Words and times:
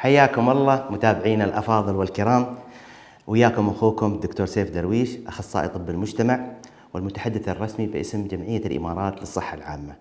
حياكم 0.00 0.50
الله 0.50 0.84
متابعينا 0.90 1.44
الأفاضل 1.44 1.96
والكرام 1.96 2.46
وياكم 3.26 3.68
أخوكم 3.68 4.12
الدكتور 4.12 4.46
سيف 4.46 4.70
درويش 4.70 5.10
أخصائي 5.26 5.68
طب 5.68 5.90
المجتمع 5.90 6.40
والمتحدث 6.94 7.48
الرسمي 7.48 7.86
باسم 7.86 8.26
جمعية 8.26 8.66
الإمارات 8.66 9.20
للصحة 9.20 9.56
العامة. 9.56 9.94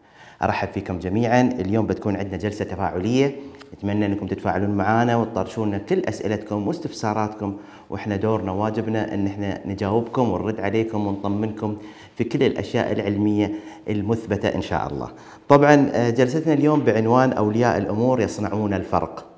أرحب 0.43 0.67
فيكم 0.67 0.99
جميعا، 0.99 1.41
اليوم 1.41 1.87
بتكون 1.87 2.15
عندنا 2.15 2.37
جلسة 2.37 2.65
تفاعلية، 2.65 3.35
نتمنى 3.73 4.05
أنكم 4.05 4.27
تتفاعلون 4.27 4.69
معنا 4.69 5.17
وتطرشون 5.17 5.77
كل 5.77 5.99
أسئلتكم 5.99 6.67
واستفساراتكم 6.67 7.57
وإحنا 7.89 8.15
دورنا 8.15 8.51
وواجبنا 8.51 9.13
أن 9.13 9.27
إحنا 9.27 9.67
نجاوبكم 9.67 10.29
ونرد 10.29 10.59
عليكم 10.59 11.07
ونطمنكم 11.07 11.77
في 12.15 12.23
كل 12.23 12.43
الأشياء 12.43 12.91
العلمية 12.91 13.53
المثبتة 13.89 14.49
إن 14.55 14.61
شاء 14.61 14.87
الله. 14.87 15.09
طبعا 15.49 15.89
آه، 15.93 16.09
جلستنا 16.09 16.53
اليوم 16.53 16.79
بعنوان 16.79 17.33
أولياء 17.33 17.77
الأمور 17.77 18.21
يصنعون 18.21 18.73
الفرق. 18.73 19.28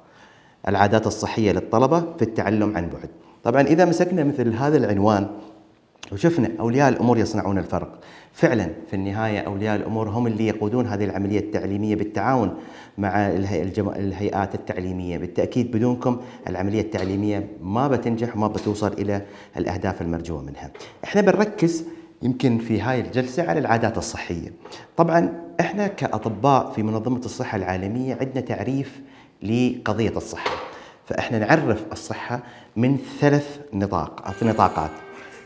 العادات 0.68 1.08
الصحية 1.08 1.52
للطلبة 1.52 2.00
في 2.18 2.22
التعلم 2.22 2.78
عن 2.78 2.90
بعد. 2.90 3.10
طبعا 3.44 3.62
إذا 3.62 3.86
مسكنا 3.86 4.24
مثل 4.24 4.54
هذا 4.54 4.78
العنوان 4.78 5.28
وشفنا 6.12 6.50
أولياء 6.60 6.90
الأمور 6.90 7.18
يصنعون 7.18 7.58
الفرق 7.58 8.00
فعلا 8.34 8.70
في 8.88 8.96
النهاية 8.96 9.40
أولياء 9.40 9.76
الأمور 9.76 10.10
هم 10.10 10.28
اللي 10.28 10.48
يقودون 10.48 10.88
هذه 10.88 11.04
العملية 11.06 11.40
التعليمية 11.40 11.96
بالتعاون 11.96 12.54
مع 12.98 13.28
الهيئات 13.28 14.56
التعليمية. 14.56 15.18
بالتأكيد 15.18 15.72
بدونكم 15.72 16.18
العملية 16.48 16.82
التعليمية 16.82 17.48
ما 17.62 17.88
بتنجح 17.88 18.36
وما 18.36 18.48
بتوصل 18.48 18.94
إلى 18.94 19.22
الأهداف 19.58 20.02
المرجوة 20.02 20.42
منها. 20.42 20.72
إحنا 21.04 21.22
بنركز 21.22 21.86
يمكن 22.22 22.58
في 22.58 22.82
هاي 22.82 23.02
الجلسة 23.02 23.50
على 23.50 23.60
العادات 23.60 23.98
الصحية. 23.98 24.54
طبعا 24.98 25.34
إحنا 25.60 25.88
كأطباء 25.88 26.72
في 26.72 26.84
منظمة 26.84 27.20
الصحة 27.26 27.58
العالمية 27.58 28.18
عندنا 28.22 28.42
تعريف 28.42 29.02
لقضية 29.44 30.18
الصحة. 30.18 30.52
فإحنا 31.06 31.40
نعرف 31.40 31.86
الصحة 31.92 32.44
من 32.76 32.98
ثلاث 33.20 33.60
نطاق 33.74 34.44
نطاقات. 34.44 34.92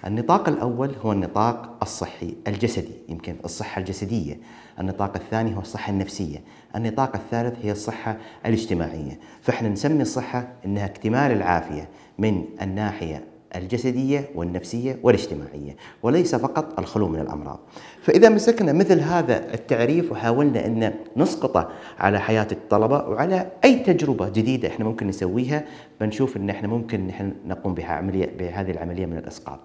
النطاق 0.06 0.50
الأول 0.50 0.96
هو 1.04 1.12
النطاق 1.12 1.78
الصحي 1.82 2.36
الجسدي 2.48 2.94
يمكن 3.10 3.36
الصحة 3.46 3.80
الجسدية. 3.80 4.40
النطاق 4.80 5.16
الثاني 5.16 5.56
هو 5.56 5.60
الصحة 5.60 5.92
النفسية. 5.92 6.42
النطاق 6.76 7.16
الثالث 7.16 7.66
هي 7.66 7.72
الصحة 7.72 8.18
الاجتماعية. 8.46 9.20
فإحنا 9.42 9.70
نسمي 9.70 10.02
الصحة 10.02 10.48
أنها 10.66 10.86
اكتمال 10.86 11.32
العافية 11.32 11.90
من 12.18 12.46
الناحية 12.62 13.35
الجسدية 13.58 14.30
والنفسية 14.36 15.00
والاجتماعية 15.04 15.76
وليس 16.04 16.36
فقط 16.36 16.80
الخلو 16.80 17.08
من 17.08 17.20
الأمراض. 17.20 17.60
فإذا 18.02 18.30
مسكنا 18.30 18.74
مثل 18.74 19.00
هذا 19.00 19.54
التعريف 19.54 20.12
وحاولنا 20.12 20.66
أن 20.66 20.94
نسقطه 21.18 21.70
على 22.00 22.20
حياة 22.20 22.48
الطلبة 22.52 22.98
وعلى 22.98 23.52
أي 23.64 23.76
تجربة 23.76 24.30
جديدة 24.30 24.68
إحنا 24.68 24.86
ممكن 24.86 25.08
نسويها 25.08 25.66
بنشوف 26.02 26.38
أن 26.38 26.50
إحنا 26.50 26.68
ممكن 26.68 27.08
نحن 27.08 27.34
نقوم 27.46 27.74
بها 27.74 27.94
عملية 27.94 28.30
بهذه 28.40 28.72
العملية 28.72 29.06
من 29.06 29.18
الإسقاط. 29.18 29.60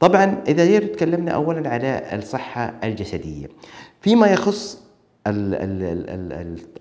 طبعا 0.00 0.42
إذا 0.48 0.78
تكلمنا 0.78 1.32
أولا 1.32 1.70
على 1.70 2.02
الصحة 2.12 2.74
الجسدية 2.84 3.46
فيما 4.00 4.26
يخص 4.26 4.88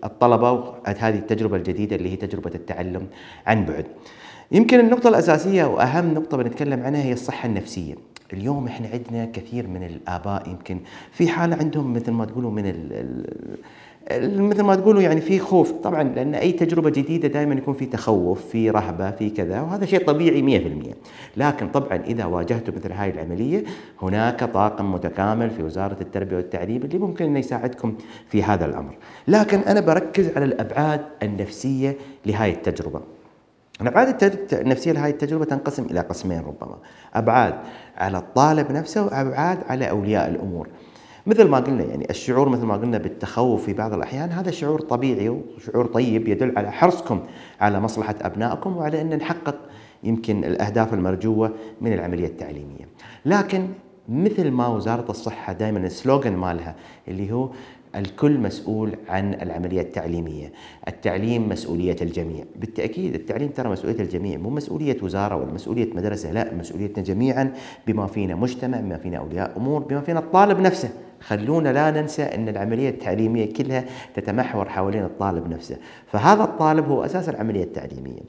الطلبة 0.05 0.73
هذه 0.85 1.17
التجربة 1.17 1.57
الجديدة 1.57 1.95
اللي 1.95 2.11
هي 2.11 2.15
تجربة 2.15 2.51
التعلم 2.55 3.07
عن 3.47 3.65
بعد. 3.65 3.85
يمكن 4.51 4.79
النقطة 4.79 5.07
الأساسية 5.09 5.63
وأهم 5.63 6.13
نقطة 6.13 6.37
بنتكلم 6.37 6.83
عنها 6.83 7.03
هي 7.03 7.13
الصحة 7.13 7.47
النفسية. 7.47 7.95
اليوم 8.33 8.67
إحنا 8.67 8.87
عندنا 8.93 9.25
كثير 9.33 9.67
من 9.67 9.83
الآباء 9.83 10.49
يمكن 10.49 10.79
في 11.11 11.27
حالة 11.27 11.55
عندهم 11.55 11.93
مثل 11.93 12.11
ما 12.11 12.25
تقولوا 12.25 12.51
من 12.51 12.89
مثل 14.21 14.63
ما 14.63 14.75
تقولوا 14.75 15.01
يعني 15.01 15.21
في 15.21 15.39
خوف. 15.39 15.71
طبعا 15.71 16.03
لأن 16.03 16.35
أي 16.35 16.51
تجربة 16.51 16.89
جديدة 16.89 17.27
دائما 17.27 17.55
يكون 17.55 17.73
في 17.73 17.85
تخوف 17.85 18.45
في 18.45 18.69
رهبة 18.69 19.11
في 19.11 19.29
كذا 19.29 19.61
وهذا 19.61 19.85
شيء 19.85 20.05
طبيعي 20.05 20.59
100% 20.91 20.95
لكن 21.37 21.69
طبعا 21.69 21.97
إذا 21.97 22.25
واجهتوا 22.25 22.73
مثل 22.75 22.91
هاي 22.91 23.09
العملية 23.09 23.63
هناك 24.01 24.43
طاقم 24.43 24.91
متكامل 24.93 25.49
في 25.49 25.63
وزارة 25.63 25.97
التربية 26.01 26.35
والتعليم 26.35 26.81
اللي 26.81 26.97
ممكن 26.97 27.25
إنه 27.25 27.39
يساعدكم 27.39 27.93
في 28.29 28.43
هذا 28.43 28.65
الأمر. 28.65 28.95
لكن 29.27 29.59
أنا 29.59 29.79
بركز 29.79 30.29
على 30.35 30.45
الأبعاد 30.45 31.01
النفسية 31.23 31.97
لهاي 32.25 32.51
التجربة. 32.51 33.16
الابعاد 33.81 34.23
النفسيه 34.53 34.91
لهذه 34.91 35.09
التجربة 35.09 35.45
تنقسم 35.45 35.85
إلى 35.85 35.99
قسمين 35.99 36.39
ربما. 36.39 36.77
أبعاد 37.13 37.53
على 37.97 38.17
الطالب 38.17 38.71
نفسه 38.71 39.05
وابعاد 39.05 39.59
على 39.69 39.89
أولياء 39.89 40.29
الأمور. 40.29 40.67
مثل 41.27 41.47
ما 41.47 41.57
قلنا 41.57 41.83
يعني 41.83 42.09
الشعور 42.09 42.49
مثل 42.49 42.65
ما 42.65 42.73
قلنا 42.75 42.97
بالتخوف 42.97 43.65
في 43.65 43.73
بعض 43.73 43.93
الأحيان 43.93 44.31
هذا 44.31 44.51
شعور 44.51 44.81
طبيعي 44.81 45.29
وشعور 45.29 45.85
طيب 45.85 46.27
يدل 46.27 46.57
على 46.57 46.71
حرصكم 46.71 47.19
على 47.61 47.79
مصلحة 47.79 48.15
أبنائكم 48.21 48.77
وعلى 48.77 49.01
أن 49.01 49.17
نحقق 49.17 49.55
يمكن 50.03 50.43
الأهداف 50.43 50.93
المرجوة 50.93 51.51
من 51.81 51.93
العملية 51.93 52.27
التعليمية. 52.27 52.87
لكن 53.25 53.67
مثل 54.09 54.51
ما 54.51 54.67
وزارة 54.67 55.11
الصحة 55.11 55.53
دائما 55.53 55.79
السلوغن 55.79 56.35
مالها 56.35 56.75
اللي 57.07 57.31
هو 57.31 57.49
الكل 57.97 58.37
مسؤول 58.37 58.91
عن 59.09 59.33
العملية 59.33 59.81
التعليمية. 59.81 60.51
التعليم 60.87 61.49
مسؤولية 61.49 61.95
الجميع. 62.01 62.45
بالتأكيد 62.55 63.15
التعليم 63.15 63.49
ترى 63.49 63.69
مسؤولية 63.69 63.99
الجميع 63.99 64.37
مو 64.37 64.49
مسؤولية 64.49 64.97
وزارة 65.03 65.35
ولا 65.35 65.53
مسؤولية 65.53 65.93
مدرسة 65.93 66.31
لا 66.31 66.53
مسؤوليتنا 66.53 67.03
جميعا 67.03 67.53
بما 67.87 68.07
فينا 68.07 68.35
مجتمع 68.35 68.79
بما 68.79 68.97
فينا 68.97 69.17
أولياء 69.17 69.57
أمور 69.57 69.83
بما 69.83 70.01
فينا 70.01 70.19
الطالب 70.19 70.59
نفسه. 70.59 70.89
خلونا 71.21 71.69
لا 71.69 72.01
ننسى 72.01 72.23
أن 72.23 72.49
العملية 72.49 72.89
التعليمية 72.89 73.53
كلها 73.53 73.85
تتمحور 74.15 74.69
حوالين 74.69 75.03
الطالب 75.03 75.49
نفسه. 75.49 75.77
فهذا 76.07 76.43
الطالب 76.43 76.85
هو 76.87 77.05
أساس 77.05 77.29
العملية 77.29 77.63
التعليمية. 77.63 78.21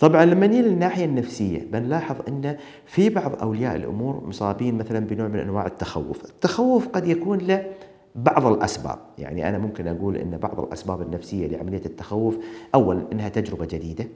طبعا 0.00 0.24
لما 0.24 0.46
نيجي 0.46 0.62
للناحية 0.62 1.04
النفسية 1.04 1.66
بنلاحظ 1.72 2.16
أن 2.28 2.56
في 2.86 3.08
بعض 3.08 3.42
أولياء 3.42 3.76
الأمور 3.76 4.24
مصابين 4.26 4.78
مثلا 4.78 4.98
بنوع 4.98 5.28
من 5.28 5.38
أنواع 5.38 5.66
التخوف. 5.66 6.24
التخوف 6.24 6.88
قد 6.88 7.08
يكون 7.08 7.38
له 7.38 7.66
بعض 8.14 8.46
الأسباب، 8.46 8.98
يعني 9.18 9.48
أنا 9.48 9.58
ممكن 9.58 9.88
أقول 9.88 10.16
إن 10.16 10.36
بعض 10.36 10.60
الأسباب 10.60 11.02
النفسية 11.02 11.46
لعملية 11.46 11.82
التخوف 11.86 12.36
اولا 12.74 13.02
إنها 13.12 13.28
تجربة 13.28 13.66
جديدة، 13.66 14.06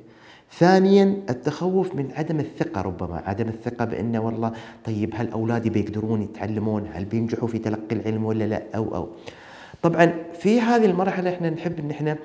ثانيا 0.52 1.16
التخوف 1.30 1.94
من 1.94 2.12
عدم 2.16 2.40
الثقة 2.40 2.80
ربما 2.80 3.22
عدم 3.26 3.48
الثقة 3.48 3.84
بأن 3.84 4.16
والله 4.16 4.52
طيب 4.84 5.10
هل 5.14 5.30
أولادي 5.30 5.70
بيقدرون 5.70 6.22
يتعلمون؟ 6.22 6.88
هل 6.92 7.04
بينجحوا 7.04 7.48
في 7.48 7.58
تلقي 7.58 7.96
العلم 7.96 8.24
ولا 8.24 8.44
لا؟ 8.44 8.62
أو 8.74 8.94
أو. 8.94 9.08
طبعا 9.82 10.12
في 10.32 10.60
هذه 10.60 10.84
المرحلة 10.84 11.30
إحنا 11.30 11.50
نحب 11.50 11.78
إن 11.78 11.90
إحنا 11.90 12.16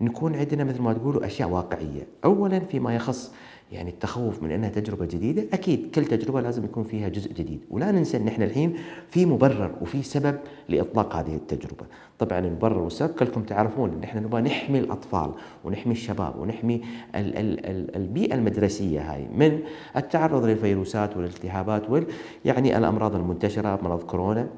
نكون 0.00 0.36
عندنا 0.36 0.64
مثل 0.64 0.82
ما 0.82 0.92
تقولوا 0.92 1.26
أشياء 1.26 1.48
واقعية. 1.48 2.06
أولا 2.24 2.58
فيما 2.58 2.94
يخص 2.94 3.32
يعني 3.72 3.90
التخوف 3.90 4.42
من 4.42 4.50
إنها 4.50 4.68
تجربة 4.68 5.06
جديدة 5.06 5.44
أكيد 5.52 5.90
كل 5.94 6.04
تجربة 6.04 6.40
لازم 6.40 6.64
يكون 6.64 6.84
فيها 6.84 7.08
جزء 7.08 7.32
جديد. 7.32 7.60
ولا 7.70 7.90
ننسى 7.92 8.16
إن 8.16 8.28
إحنا 8.28 8.44
الحين 8.44 8.76
في 9.08 9.26
مبرر 9.26 9.70
وفي 9.80 10.02
سبب 10.02 10.38
لإطلاق 10.68 11.16
هذه 11.16 11.34
التجربة. 11.34 11.84
طبعا 12.18 12.38
المبرر 12.38 12.78
والسبب 12.78 13.14
كلكم 13.14 13.42
تعرفون 13.42 13.90
إن 13.90 14.02
إحنا 14.02 14.20
نبغى 14.20 14.42
نحمي 14.42 14.78
الأطفال 14.78 15.30
ونحمي 15.64 15.92
الشباب 15.92 16.38
ونحمي 16.38 16.80
ال 17.14 17.36
ال 17.38 17.66
ال 17.66 17.96
البيئة 17.96 18.34
المدرسية 18.34 19.12
هاي 19.12 19.28
من 19.36 19.58
التعرض 19.96 20.44
للفيروسات 20.44 21.16
والالتهابات 21.16 21.90
وال 21.90 22.04
يعني 22.44 22.78
الأمراض 22.78 23.14
المنتشرة 23.16 23.78
مرض 23.82 24.02
كورونا. 24.02 24.48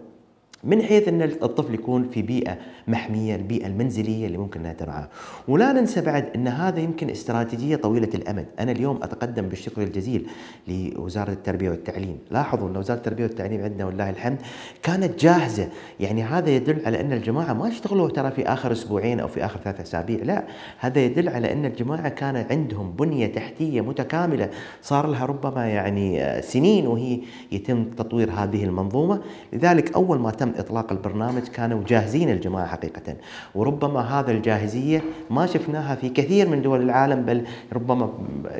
من 0.64 0.82
حيث 0.82 1.08
إن 1.08 1.22
الطفل 1.22 1.74
يكون 1.74 2.08
في 2.08 2.22
بيئة 2.22 2.58
محمية، 2.88 3.36
البيئة 3.36 3.66
المنزلية 3.66 4.26
اللي 4.26 4.38
ممكن 4.38 4.60
انها 4.60 4.76
معاه، 4.86 5.08
ولا 5.48 5.72
ننسى 5.72 6.00
بعد 6.00 6.28
إن 6.34 6.48
هذا 6.48 6.80
يمكن 6.80 7.10
استراتيجية 7.10 7.76
طويلة 7.76 8.08
الأمد، 8.14 8.46
أنا 8.60 8.72
اليوم 8.72 8.96
أتقدم 9.02 9.42
بالشكر 9.42 9.82
الجزيل 9.82 10.26
لوزارة 10.68 11.30
التربية 11.30 11.70
والتعليم، 11.70 12.18
لاحظوا 12.30 12.68
إن 12.68 12.76
وزارة 12.76 12.98
التربية 12.98 13.22
والتعليم 13.22 13.62
عندنا 13.62 13.86
ولله 13.86 14.10
الحمد 14.10 14.38
كانت 14.82 15.20
جاهزة، 15.20 15.68
يعني 16.00 16.22
هذا 16.22 16.50
يدل 16.50 16.86
على 16.86 17.00
إن 17.00 17.12
الجماعة 17.12 17.53
ما 17.53 17.68
اشتغلوا 17.68 18.10
ترى 18.10 18.30
في 18.30 18.47
آخر 18.47 18.72
أسبوعين 18.72 19.20
أو 19.20 19.28
في 19.28 19.44
آخر 19.44 19.60
ثلاث 19.60 19.80
أسابيع، 19.80 20.22
لا، 20.24 20.44
هذا 20.78 21.00
يدل 21.00 21.28
على 21.28 21.53
إن 21.53 21.65
الجماعة 21.65 22.08
كان 22.08 22.36
عندهم 22.50 22.92
بنية 22.92 23.26
تحتية 23.26 23.80
متكاملة. 23.80 24.50
صار 24.82 25.06
لها 25.06 25.26
ربما 25.26 25.66
يعني 25.66 26.42
سنين 26.42 26.86
وهي 26.86 27.20
يتم 27.53 27.84
تطوير 27.84 28.30
هذه 28.30 28.65
المنظومة، 28.65 29.20
لذلك 29.53 29.94
أول 29.94 30.18
ما 30.18 30.30
تم 30.30 30.52
إطلاق 30.59 30.93
البرنامج 30.93 31.43
كانوا 31.43 31.83
جاهزين 31.87 32.31
الجماعة 32.31 32.66
حقيقة 32.66 33.16
وربما 33.54 34.01
هذا 34.01 34.33
الجاهزية 34.33 35.03
ما 35.31 35.47
شفناها 35.47 35.95
في 35.95 36.09
كثير 36.09 36.49
من 36.49 36.63
دول 36.63 36.83
العالم 36.83 37.22
بل 37.22 37.45
ربما 37.72 38.13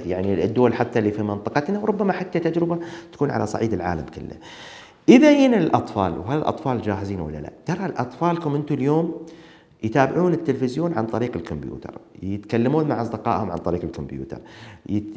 يعني 0.06 0.44
الدول 0.44 0.75
حتى 0.75 0.99
اللي 0.99 1.11
في 1.11 1.23
منطقتنا 1.23 1.79
وربما 1.79 2.12
حتى 2.12 2.39
تجربة 2.39 2.79
تكون 3.12 3.31
على 3.31 3.47
صعيد 3.47 3.73
العالم 3.73 4.05
كله. 4.15 4.37
إذا 5.09 5.33
جينا 5.33 5.56
للاطفال 5.56 6.19
وهل 6.19 6.39
الأطفال 6.39 6.83
جاهزين 6.83 7.21
ولا 7.21 7.39
لا؟ 7.39 7.50
ترى 7.67 7.87
الأطفالكم 7.87 8.55
أنتم 8.55 8.75
اليوم 8.75 9.27
يتابعون 9.84 10.32
التلفزيون 10.32 10.94
عن 10.94 11.06
طريق 11.06 11.37
الكمبيوتر 11.37 11.94
يتكلمون 12.23 12.88
مع 12.88 13.02
أصدقائهم 13.02 13.50
عن 13.50 13.58
طريق 13.58 13.84
الكمبيوتر 13.84 14.38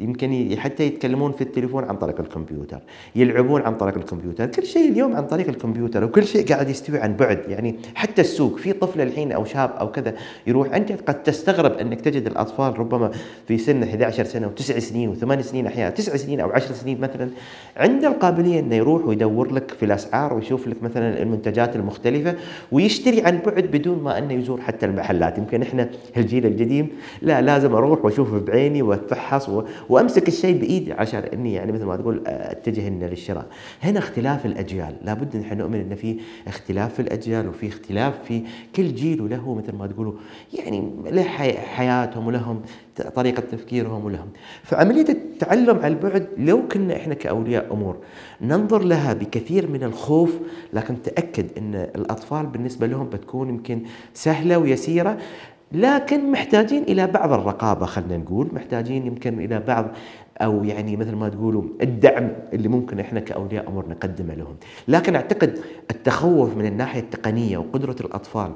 يمكن 0.00 0.56
حتى 0.58 0.86
يتكلمون 0.86 1.32
في 1.32 1.40
التليفون 1.40 1.84
عن 1.84 1.96
طريق 1.96 2.20
الكمبيوتر 2.20 2.80
يلعبون 3.16 3.62
عن 3.62 3.76
طريق 3.76 3.96
الكمبيوتر 3.96 4.46
كل 4.46 4.66
شيء 4.66 4.90
اليوم 4.90 5.16
عن 5.16 5.26
طريق 5.26 5.48
الكمبيوتر 5.48 6.04
وكل 6.04 6.26
شيء 6.26 6.48
قاعد 6.48 6.68
يستوي 6.68 6.98
عن 6.98 7.16
بعد. 7.16 7.42
يعني 7.48 7.76
حتى 7.94 8.20
السوق 8.20 8.56
في 8.56 8.72
طفل 8.72 9.00
الحين 9.00 9.32
أو 9.32 9.44
شاب 9.44 9.70
أو 9.70 9.90
كذا 9.90 10.14
يروح 10.46 10.74
أنت 10.74 10.92
قد 10.92 11.22
تستغرب 11.22 11.72
أنك 11.72 12.00
تجد 12.00 12.26
الأطفال 12.26 12.78
ربما 12.78 13.10
في 13.48 13.58
سن 13.58 13.82
11 13.82 14.24
سنة 14.24 14.46
وتسع 14.46 14.78
سنين 14.78 15.08
وثمان 15.08 15.42
سنين 15.42 15.66
أحيانا 15.66 15.90
تسع 15.90 16.16
سنين 16.16 16.40
أو 16.40 16.50
عشر 16.50 16.74
سنين 16.74 17.00
مثلا 17.00 17.28
عنده 17.76 18.08
القابلية 18.08 18.60
أنه 18.60 18.74
يروح 18.74 19.06
ويدور 19.06 19.52
لك 19.52 19.70
في 19.70 19.84
الأسعار 19.84 20.34
ويشوف 20.34 20.68
لك 20.68 20.82
مثلا 20.82 21.22
المنتجات 21.22 21.76
المختلفة 21.76 22.34
ويشتري 22.72 23.22
عن 23.22 23.38
بعد 23.46 23.64
بدون 23.64 24.02
ما 24.02 24.18
أنه 24.18 24.34
يزور 24.34 24.55
حتى 24.60 24.86
المحلات. 24.86 25.38
يمكن 25.38 25.62
إحنا 25.62 25.88
الجيل 26.16 26.46
القديم 26.46 26.88
لا 27.22 27.40
لازم 27.40 27.74
أروح 27.74 28.04
وأشوفه 28.04 28.38
بعيني 28.38 28.82
وأتفحص 28.82 29.50
وأمسك 29.88 30.28
الشيء 30.28 30.58
بإيدي 30.58 30.92
عشان 30.92 31.20
أني 31.20 31.54
يعني 31.54 31.72
مثل 31.72 31.84
ما 31.84 31.96
تقول 31.96 32.22
أتجه 32.26 32.88
إنه 32.88 33.06
للشراء. 33.06 33.46
هنا 33.82 33.98
اختلاف 33.98 34.46
الأجيال. 34.46 34.94
لابد 35.02 35.36
نحن 35.36 35.58
نؤمن 35.58 35.80
أن 35.80 35.94
في 35.94 36.20
اختلاف 36.46 36.94
في 36.94 37.02
الأجيال 37.02 37.48
وفي 37.48 37.68
اختلاف 37.68 38.14
في 38.24 38.42
كل 38.76 38.94
جيل 38.94 39.20
وله 39.20 39.54
مثل 39.54 39.76
ما 39.76 39.86
تقولوا 39.86 40.12
يعني 40.54 40.90
له 41.06 41.22
حياتهم 41.76 42.26
ولهم 42.26 42.60
طريقة 43.14 43.40
تفكيرهم 43.52 44.04
ولهم. 44.04 44.28
فعملية 44.62 45.08
التعلم 45.08 45.76
على 45.78 45.86
البعد 45.86 46.26
لو 46.38 46.68
كنا 46.68 46.96
إحنا 46.96 47.14
كأولياء 47.14 47.72
أمور 47.72 47.96
ننظر 48.40 48.82
لها 48.82 49.12
بكثير 49.14 49.70
من 49.70 49.82
الخوف 49.82 50.38
لكن 50.72 51.02
تأكد 51.02 51.46
أن 51.58 51.74
الأطفال 51.74 52.46
بالنسبة 52.46 52.86
لهم 52.86 53.06
بتكون 53.08 53.48
يمكن 53.48 53.80
سهلة 54.46 54.58
ويسيرة 54.58 55.16
لكن 55.72 56.30
محتاجين 56.32 56.82
إلى 56.82 57.06
بعض 57.06 57.32
الرقابة 57.32 57.86
خلينا 57.86 58.16
نقول. 58.16 58.48
محتاجين 58.52 59.06
يمكن 59.06 59.40
إلى 59.40 59.60
بعض 59.60 59.86
أو 60.40 60.64
يعني 60.64 60.96
مثل 60.96 61.14
ما 61.14 61.28
تقولوا 61.28 61.62
الدعم 61.82 62.28
اللي 62.52 62.68
ممكن 62.68 63.00
إحنا 63.00 63.20
كأولياء 63.20 63.68
أمور 63.68 63.88
نقدمه 63.88 64.34
لهم. 64.34 64.56
لكن 64.88 65.14
أعتقد 65.14 65.58
التخوف 65.90 66.56
من 66.56 66.66
الناحية 66.66 67.00
التقنية 67.00 67.58
وقدرة 67.58 67.96
الأطفال 68.00 68.52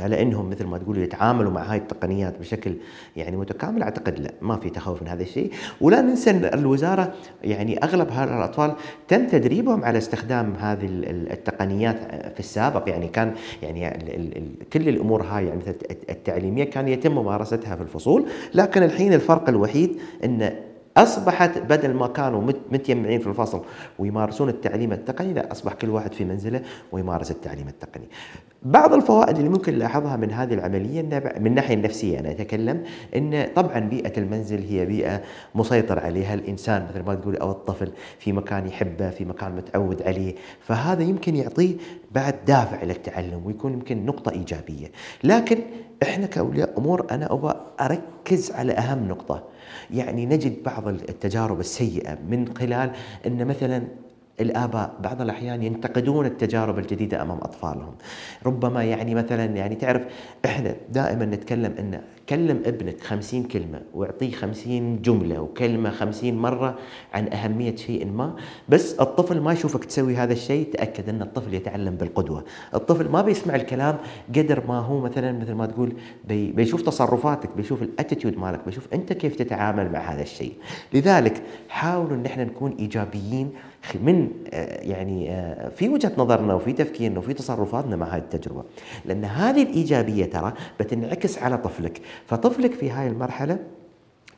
على 0.00 0.22
انهم 0.22 0.50
مثل 0.50 0.64
ما 0.64 0.78
تقولوا 0.78 1.02
يتعاملوا 1.02 1.52
مع 1.52 1.62
هاي 1.62 1.78
التقنيات 1.78 2.38
بشكل 2.38 2.74
يعني 3.16 3.36
متكامل. 3.36 3.82
أعتقد 3.82 4.18
لا 4.18 4.32
ما 4.42 4.56
في 4.56 4.70
تخوف 4.70 5.02
من 5.02 5.08
هذا 5.08 5.22
الشيء. 5.22 5.50
ولا 5.80 6.00
ننسى 6.00 6.30
إن 6.30 6.44
الوزارة 6.44 7.12
يعني 7.44 7.78
أغلب 7.84 8.10
هؤلاء 8.10 8.36
الأطفال 8.36 8.72
تم 9.08 9.26
تدريبهم 9.26 9.84
على 9.84 9.98
استخدام 9.98 10.54
هذه 10.58 10.86
التقنيات 11.32 11.98
في 12.34 12.40
السابق. 12.40 12.88
يعني 12.88 13.08
كان 13.08 13.34
يعني 13.62 13.90
كل 14.72 14.88
الأمور 14.88 15.22
هاي 15.22 15.46
يعني 15.46 15.60
التعليمية 16.10 16.64
كان 16.64 16.88
يتم 16.88 17.12
ممارستها 17.12 17.76
في 17.76 17.82
الفصول. 17.82 18.26
لكن 18.54 18.82
الحين 18.82 19.12
الفرق 19.12 19.48
الوحيد 19.48 19.98
إن 20.24 20.52
أصبحت 20.96 21.58
بدل 21.58 21.94
ما 21.94 22.06
كانوا 22.06 22.52
متجمعين 22.70 23.20
في 23.20 23.26
الفصل 23.26 23.62
ويمارسون 23.98 24.48
التعليم 24.48 24.92
التقني 24.92 25.32
لا 25.32 25.52
أصبح 25.52 25.72
كل 25.72 25.88
واحد 25.88 26.12
في 26.12 26.24
منزله 26.24 26.60
ويمارس 26.92 27.30
التعليم 27.30 27.68
التقني. 27.68 28.04
بعض 28.62 28.94
الفوائد 28.94 29.36
اللي 29.36 29.48
ممكن 29.48 29.74
نلاحظها 29.74 30.16
من 30.16 30.32
هذه 30.32 30.54
العملية 30.54 31.02
من 31.40 31.46
الناحيه 31.46 31.74
النفسية 31.74 32.20
أنا 32.20 32.30
أتكلم 32.30 32.84
إن 33.16 33.48
طبعا 33.56 33.78
بيئة 33.78 34.18
المنزل 34.18 34.62
هي 34.62 34.86
بيئة 34.86 35.22
مسيطر 35.54 35.98
عليها. 35.98 36.34
الإنسان 36.34 36.86
مثل 36.90 37.02
ما 37.06 37.14
تقول 37.14 37.36
أو 37.36 37.50
الطفل 37.50 37.92
في 38.18 38.32
مكان 38.32 38.66
يحبه 38.66 39.10
في 39.10 39.24
مكان 39.24 39.56
متعود 39.56 40.02
عليه. 40.02 40.34
فهذا 40.60 41.02
يمكن 41.02 41.36
يعطيه 41.36 41.74
بعد 42.12 42.34
دافع 42.46 42.82
للتعلم 42.82 43.42
ويكون 43.46 43.72
يمكن 43.72 44.06
نقطة 44.06 44.32
إيجابية. 44.32 44.86
لكن 45.24 45.58
إحنا 46.02 46.26
كأولياء 46.26 46.78
أمور 46.78 47.06
أنا 47.10 47.32
أبغى 47.32 47.54
أركز 47.80 48.52
على 48.52 48.72
أهم 48.72 49.08
نقطة. 49.08 49.42
يعني 49.90 50.26
نجد 50.26 50.62
بعض 50.62 50.88
التجارب 50.88 51.60
السيئة 51.60 52.18
من 52.28 52.56
خلال 52.58 52.90
إن 53.26 53.46
مثلا 53.46 53.82
الآباء 54.40 54.94
بعض 55.00 55.20
الأحيان 55.20 55.62
ينتقدون 55.62 56.26
التجارب 56.26 56.78
الجديدة 56.78 57.22
أمام 57.22 57.38
أطفالهم. 57.38 57.94
ربما 58.46 58.84
يعني 58.84 59.14
مثلا 59.14 59.44
يعني 59.44 59.74
تعرف 59.74 60.02
إحنا 60.44 60.74
دائما 60.90 61.24
نتكلم 61.24 61.74
أن 61.78 62.00
كلم 62.28 62.62
ابنك 62.66 63.00
خمسين 63.00 63.44
كلمة 63.44 63.80
واعطيه 63.94 64.30
خمسين 64.30 65.02
جملة 65.02 65.40
وكلمة 65.40 65.90
خمسين 65.90 66.38
مرة 66.38 66.78
عن 67.14 67.32
أهمية 67.32 67.76
شيء 67.76 68.06
ما 68.06 68.36
بس 68.68 68.94
الطفل 69.00 69.40
ما 69.40 69.52
يشوفك 69.52 69.84
تسوي 69.84 70.16
هذا 70.16 70.32
الشيء 70.32 70.72
تأكد 70.72 71.08
أن 71.08 71.22
الطفل 71.22 71.54
يتعلم 71.54 71.94
بالقدوة. 71.94 72.44
الطفل 72.74 73.08
ما 73.08 73.22
بيسمع 73.22 73.54
الكلام 73.54 73.98
قدر 74.36 74.62
ما 74.68 74.78
هو 74.78 75.00
مثلا 75.00 75.32
مثل 75.32 75.52
ما 75.52 75.66
تقول 75.66 75.92
بي 76.28 76.52
بيشوف 76.52 76.82
تصرفاتك 76.82 77.50
بيشوف 77.56 77.82
الأتيتيود 77.82 78.38
مالك 78.38 78.60
بيشوف 78.66 78.94
أنت 78.94 79.12
كيف 79.12 79.36
تتعامل 79.36 79.92
مع 79.92 79.98
هذا 79.98 80.22
الشيء. 80.22 80.52
لذلك 80.94 81.42
حاولوا 81.68 82.16
أن 82.16 82.26
إحنا 82.26 82.44
نكون 82.44 82.76
إيجابيين 82.78 83.52
من 83.94 84.28
آه، 84.52 84.82
يعني 84.82 85.30
آه، 85.30 85.68
في 85.68 85.88
وجهة 85.88 86.12
نظرنا 86.18 86.54
وفي 86.54 86.72
تفكيرنا 86.72 87.18
وفي 87.18 87.34
تصرفاتنا 87.34 87.96
مع 87.96 88.06
هذه 88.06 88.18
التجربة. 88.18 88.64
لأن 89.04 89.24
هذه 89.24 89.62
الإيجابية 89.62 90.24
ترى 90.24 90.52
بتنعكس 90.80 91.38
على 91.38 91.58
طفلك. 91.58 92.00
فطفلك 92.26 92.72
في 92.72 92.90
هاي 92.90 93.06
المرحلة 93.06 93.58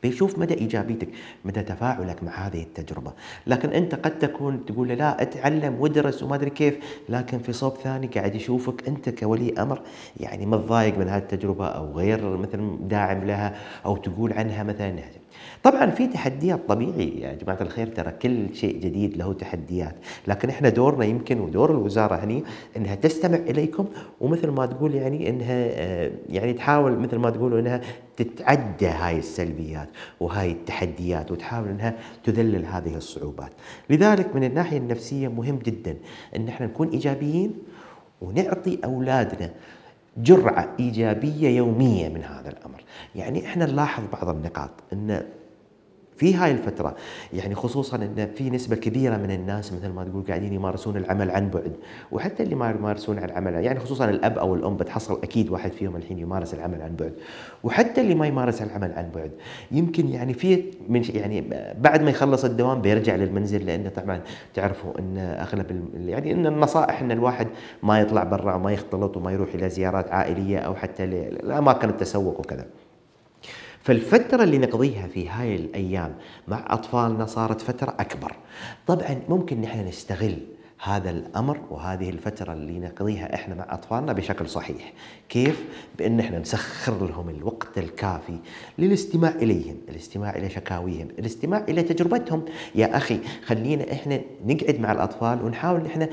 بيشوف 0.03 0.39
مدى 0.39 0.53
إيجابيتك، 0.53 1.09
مدى 1.45 1.61
تفاعلك 1.61 2.23
مع 2.23 2.31
هذه 2.31 2.63
التجربة، 2.63 3.13
لكن 3.47 3.69
أنت 3.69 3.95
قد 3.95 4.19
تكون 4.19 4.65
تقول 4.65 4.87
لا 4.87 5.21
أتعلم 5.21 5.75
وأدرس 5.79 6.23
وما 6.23 6.35
أدري 6.35 6.49
كيف، 6.49 6.79
لكن 7.09 7.39
في 7.39 7.53
صوب 7.53 7.73
ثاني 7.73 8.07
قاعد 8.07 8.35
يشوفك 8.35 8.87
أنت 8.87 9.09
كولي 9.09 9.53
أمر 9.53 9.81
يعني 10.19 10.45
متضايق 10.45 10.97
من 10.97 11.07
هذه 11.07 11.21
التجربة 11.21 11.67
أو 11.67 11.91
غير 11.91 12.37
مثلا 12.37 12.77
داعم 12.81 13.23
لها 13.23 13.55
أو 13.85 13.97
تقول 13.97 14.33
عنها 14.33 14.63
مثلا 14.63 14.99
طبعا 15.63 15.89
في 15.89 16.07
تحديات 16.07 16.59
طبيعي 16.67 17.21
يا 17.21 17.33
جماعة 17.33 17.57
الخير 17.61 17.87
ترى 17.87 18.11
كل 18.11 18.55
شيء 18.55 18.79
جديد 18.79 19.17
له 19.17 19.33
تحديات 19.33 19.95
لكن 20.27 20.49
إحنا 20.49 20.69
دورنا 20.69 21.05
يمكن 21.05 21.39
ودور 21.39 21.71
الوزارة 21.71 22.15
هني 22.15 22.43
إنها 22.77 22.95
تستمع 22.95 23.37
إليكم 23.37 23.85
ومثل 24.21 24.47
ما 24.47 24.65
تقول 24.65 24.95
يعني 24.95 25.29
إنها 25.29 25.67
آه، 25.71 26.11
يعني 26.29 26.53
تحاول 26.53 26.99
مثل 26.99 27.15
ما 27.17 27.29
تقولوا 27.29 27.59
إنها 27.59 27.81
تتعدى 28.17 28.87
هاي 28.87 29.17
السلبيات 29.17 29.89
وهاي 30.19 30.51
التحديات 30.51 31.31
وتحاول 31.31 31.67
إنها 31.69 31.95
تذلل 32.23 32.65
هذه 32.65 32.95
الصعوبات. 32.95 33.51
لذلك 33.89 34.35
من 34.35 34.43
الناحية 34.43 34.77
النفسية 34.77 35.27
مهم 35.27 35.59
جدا 35.59 35.97
إن 36.35 36.47
إحنا 36.47 36.65
نكون 36.65 36.89
إيجابيين 36.89 37.53
ونعطي 38.21 38.79
أولادنا 38.85 39.49
جرعة 40.23 40.69
إيجابية 40.79 41.49
يومية 41.49 42.09
من 42.09 42.23
هذا 42.23 42.49
الأمر. 42.49 42.83
يعني 43.15 43.45
إحنا 43.45 43.65
نلاحظ 43.65 44.03
بعض 44.13 44.29
النقاط 44.29 44.71
إن 44.93 45.23
في 46.19 46.35
هاي 46.35 46.51
الفترة 46.51 46.95
يعني 47.33 47.55
خصوصا 47.55 47.97
إن 47.97 48.27
في 48.35 48.49
نسبة 48.49 48.75
كبيرة 48.75 49.17
من 49.17 49.31
الناس 49.31 49.73
مثل 49.73 49.89
ما 49.89 50.03
تقول 50.03 50.23
قاعدين 50.27 50.53
يمارسون 50.53 50.97
العمل 50.97 51.31
عن 51.31 51.49
بعد 51.49 51.73
وحتى 52.11 52.43
اللي 52.43 52.55
ما 52.55 52.69
يمارسون 52.69 53.17
العمل 53.17 53.53
يعني 53.53 53.79
خصوصا 53.79 54.09
الأب 54.09 54.37
أو 54.37 54.55
الأم 54.55 54.77
بتحصل 54.77 55.19
أكيد 55.23 55.49
واحد 55.49 55.71
فيهم 55.71 55.95
الحين 55.95 56.19
يمارس 56.19 56.53
العمل 56.53 56.81
عن 56.81 56.95
بعد 56.95 57.13
وحتى 57.63 58.01
اللي 58.01 58.15
ما 58.15 58.27
يمارس 58.27 58.61
العمل 58.61 58.91
عن 58.91 59.09
بعد 59.15 59.31
يمكن 59.71 60.07
يعني 60.07 60.33
في 60.33 60.63
من 60.89 61.03
يعني 61.13 61.43
بعد 61.79 62.01
ما 62.01 62.09
يخلص 62.09 62.45
الدوام 62.45 62.81
بيرجع 62.81 63.15
للمنزل 63.15 63.65
لأنه 63.65 63.89
طبعا 63.89 64.21
تعرفوا 64.53 64.99
إن 64.99 65.17
أغلب 65.17 65.89
يعني 66.07 66.31
إن 66.31 66.47
النصائح 66.47 67.01
إن 67.01 67.11
الواحد 67.11 67.47
ما 67.83 67.99
يطلع 67.99 68.23
برا 68.23 68.55
وما 68.55 68.71
يختلط 68.71 69.17
وما 69.17 69.31
يروح 69.31 69.53
إلى 69.53 69.69
زيارات 69.69 70.11
عائلية 70.11 70.57
أو 70.57 70.75
حتى 70.75 71.05
لأماكن 71.05 71.89
التسوق 71.89 72.39
وكذا. 72.39 72.65
فالفترة 73.83 74.43
اللي 74.43 74.57
نقضيها 74.57 75.07
في 75.07 75.29
هاي 75.29 75.55
الأيام 75.55 76.15
مع 76.47 76.65
أطفالنا 76.69 77.25
صارت 77.25 77.61
فترة 77.61 77.95
أكبر. 77.99 78.35
طبعا 78.87 79.21
ممكن 79.29 79.61
نحن 79.61 79.87
نستغل 79.87 80.37
هذا 80.83 81.09
الأمر 81.09 81.59
وهذه 81.69 82.09
الفترة 82.09 82.53
اللي 82.53 82.79
نقضيها 82.79 83.35
إحنا 83.35 83.55
مع 83.55 83.65
أطفالنا 83.69 84.13
بشكل 84.13 84.49
صحيح، 84.49 84.93
كيف؟ 85.29 85.63
بأن 85.97 86.19
إحنا 86.19 86.39
نسخر 86.39 87.07
لهم 87.07 87.29
الوقت 87.29 87.77
الكافي 87.77 88.37
للاستماع 88.77 89.31
إليهم، 89.31 89.75
الاستماع 89.89 90.35
إلى 90.35 90.49
شكاويهم، 90.49 91.07
الاستماع 91.19 91.65
إلى 91.69 91.83
تجربتهم، 91.83 92.45
يا 92.75 92.97
أخي 92.97 93.19
خلينا 93.45 93.91
إحنا 93.91 94.21
نقعد 94.45 94.79
مع 94.79 94.91
الأطفال 94.91 95.45
ونحاول 95.45 95.85
إحنا 95.85 96.09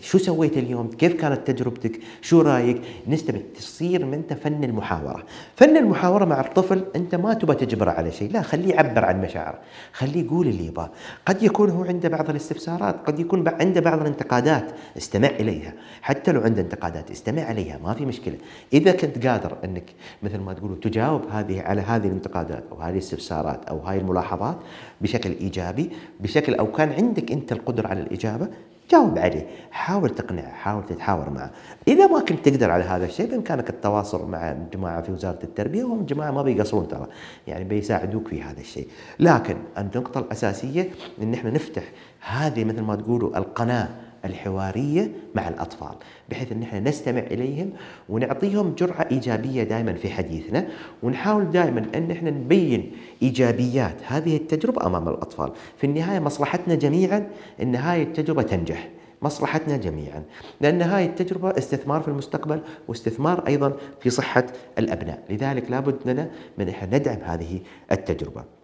شو 0.00 0.18
سويت 0.18 0.58
اليوم؟ 0.58 0.88
كيف 0.88 1.12
كانت 1.12 1.50
تجربتك؟ 1.50 2.00
شو 2.22 2.40
رأيك؟ 2.40 2.82
نستمع 3.08 3.38
تصير 3.54 4.04
منت 4.04 4.32
فن 4.32 4.64
المحاورة، 4.64 5.24
فن 5.56 5.76
المحاورة 5.76 6.24
مع 6.24 6.40
الطفل 6.40 6.84
أنت 6.96 7.14
ما 7.14 7.34
تبى 7.34 7.54
تجبره 7.54 7.90
على 7.90 8.12
شيء، 8.12 8.32
لا 8.32 8.42
خليه 8.42 8.74
يعبر 8.74 9.04
عن 9.04 9.20
مشاعره، 9.20 9.58
خليه 9.92 10.24
يقول 10.24 10.46
اللي 10.46 10.66
يبغاه، 10.66 10.90
قد 11.26 11.42
يكون 11.42 11.70
هو 11.70 11.84
عنده 11.84 12.08
بعض 12.08 12.30
الاستفسارات، 12.30 12.96
قد 13.06 13.20
يكون 13.20 13.48
عنده 13.48 13.80
بعض 13.80 14.09
انتقادات 14.10 14.64
استمع 14.96 15.28
إليها. 15.28 15.72
حتى 16.02 16.32
لو 16.32 16.40
عنده 16.40 16.60
انتقادات 16.62 17.10
استمع 17.10 17.42
عليها 17.42 17.78
ما 17.78 17.94
في 17.94 18.06
مشكلة. 18.06 18.36
إذا 18.72 18.92
كنت 18.92 19.26
قادر 19.26 19.56
إنك 19.64 19.84
مثل 20.22 20.38
ما 20.38 20.52
تقولوا 20.52 20.76
تجاوب 20.76 21.22
هذه 21.30 21.62
على 21.62 21.80
هذه 21.80 22.06
الانتقادات 22.06 22.64
أو 22.72 22.76
هذه 22.80 22.92
الاستفسارات 22.92 23.64
أو 23.64 23.78
هاي 23.78 23.98
الملاحظات 23.98 24.56
بشكل 25.00 25.30
إيجابي 25.30 25.90
بشكل 26.20 26.54
أو 26.54 26.72
كان 26.72 26.92
عندك 26.92 27.32
أنت 27.32 27.52
القدرة 27.52 27.88
على 27.88 28.00
الإجابة 28.00 28.48
جاوب 28.90 29.18
عليه. 29.18 29.46
حاول 29.70 30.10
تقنعه 30.10 30.52
حاول 30.52 30.86
تتحاور 30.86 31.30
معه. 31.30 31.50
إذا 31.88 32.06
ما 32.06 32.20
كنت 32.20 32.48
تقدر 32.48 32.70
على 32.70 32.84
هذا 32.84 33.04
الشيء 33.04 33.30
بإمكانك 33.30 33.70
التواصل 33.70 34.30
مع 34.30 34.50
الجماعة 34.50 35.02
في 35.02 35.12
وزارة 35.12 35.38
التربية 35.44 35.84
وهم 35.84 36.04
جماعة 36.06 36.30
ما 36.30 36.42
بيقصرون 36.42 36.88
ترى. 36.88 37.06
يعني 37.46 37.64
بيساعدوك 37.64 38.28
في 38.28 38.42
هذا 38.42 38.60
الشيء. 38.60 38.88
لكن 39.18 39.56
النقطة 39.78 40.18
الأساسية 40.18 40.90
إن 41.22 41.34
إحنا 41.34 41.50
نفتح 41.50 41.82
هذه 42.20 42.64
مثل 42.64 42.82
ما 42.82 42.96
تقولوا 42.96 43.38
القناة 43.38 43.88
الحوارية 44.24 45.10
مع 45.34 45.48
الأطفال 45.48 45.94
بحيث 46.30 46.52
أن 46.52 46.62
إحنا 46.62 46.80
نستمع 46.80 47.20
إليهم 47.20 47.70
ونعطيهم 48.08 48.74
جرعة 48.74 49.06
إيجابية 49.10 49.62
دائما 49.62 49.92
في 49.92 50.10
حديثنا 50.10 50.68
ونحاول 51.02 51.50
دائما 51.50 51.86
أن 51.94 52.10
إحنا 52.10 52.30
نبين 52.30 52.92
إيجابيات 53.22 53.96
هذه 54.06 54.36
التجربة 54.36 54.86
أمام 54.86 55.08
الأطفال. 55.08 55.52
في 55.76 55.86
النهاية 55.86 56.18
مصلحتنا 56.18 56.74
جميعا 56.74 57.28
أن 57.62 57.74
هاي 57.74 58.02
التجربة 58.02 58.42
تنجح 58.42 58.88
مصلحتنا 59.22 59.76
جميعا 59.76 60.22
لأن 60.60 60.82
هاي 60.82 61.04
التجربة 61.04 61.58
استثمار 61.58 62.00
في 62.00 62.08
المستقبل 62.08 62.60
واستثمار 62.88 63.46
أيضا 63.46 63.76
في 64.00 64.10
صحة 64.10 64.46
الأبناء. 64.78 65.22
لذلك 65.30 65.70
لابد 65.70 65.96
لنا 66.06 66.30
من 66.58 66.68
أن 66.68 66.96
ندعم 66.96 67.18
هذه 67.22 67.60
التجربة. 67.92 68.59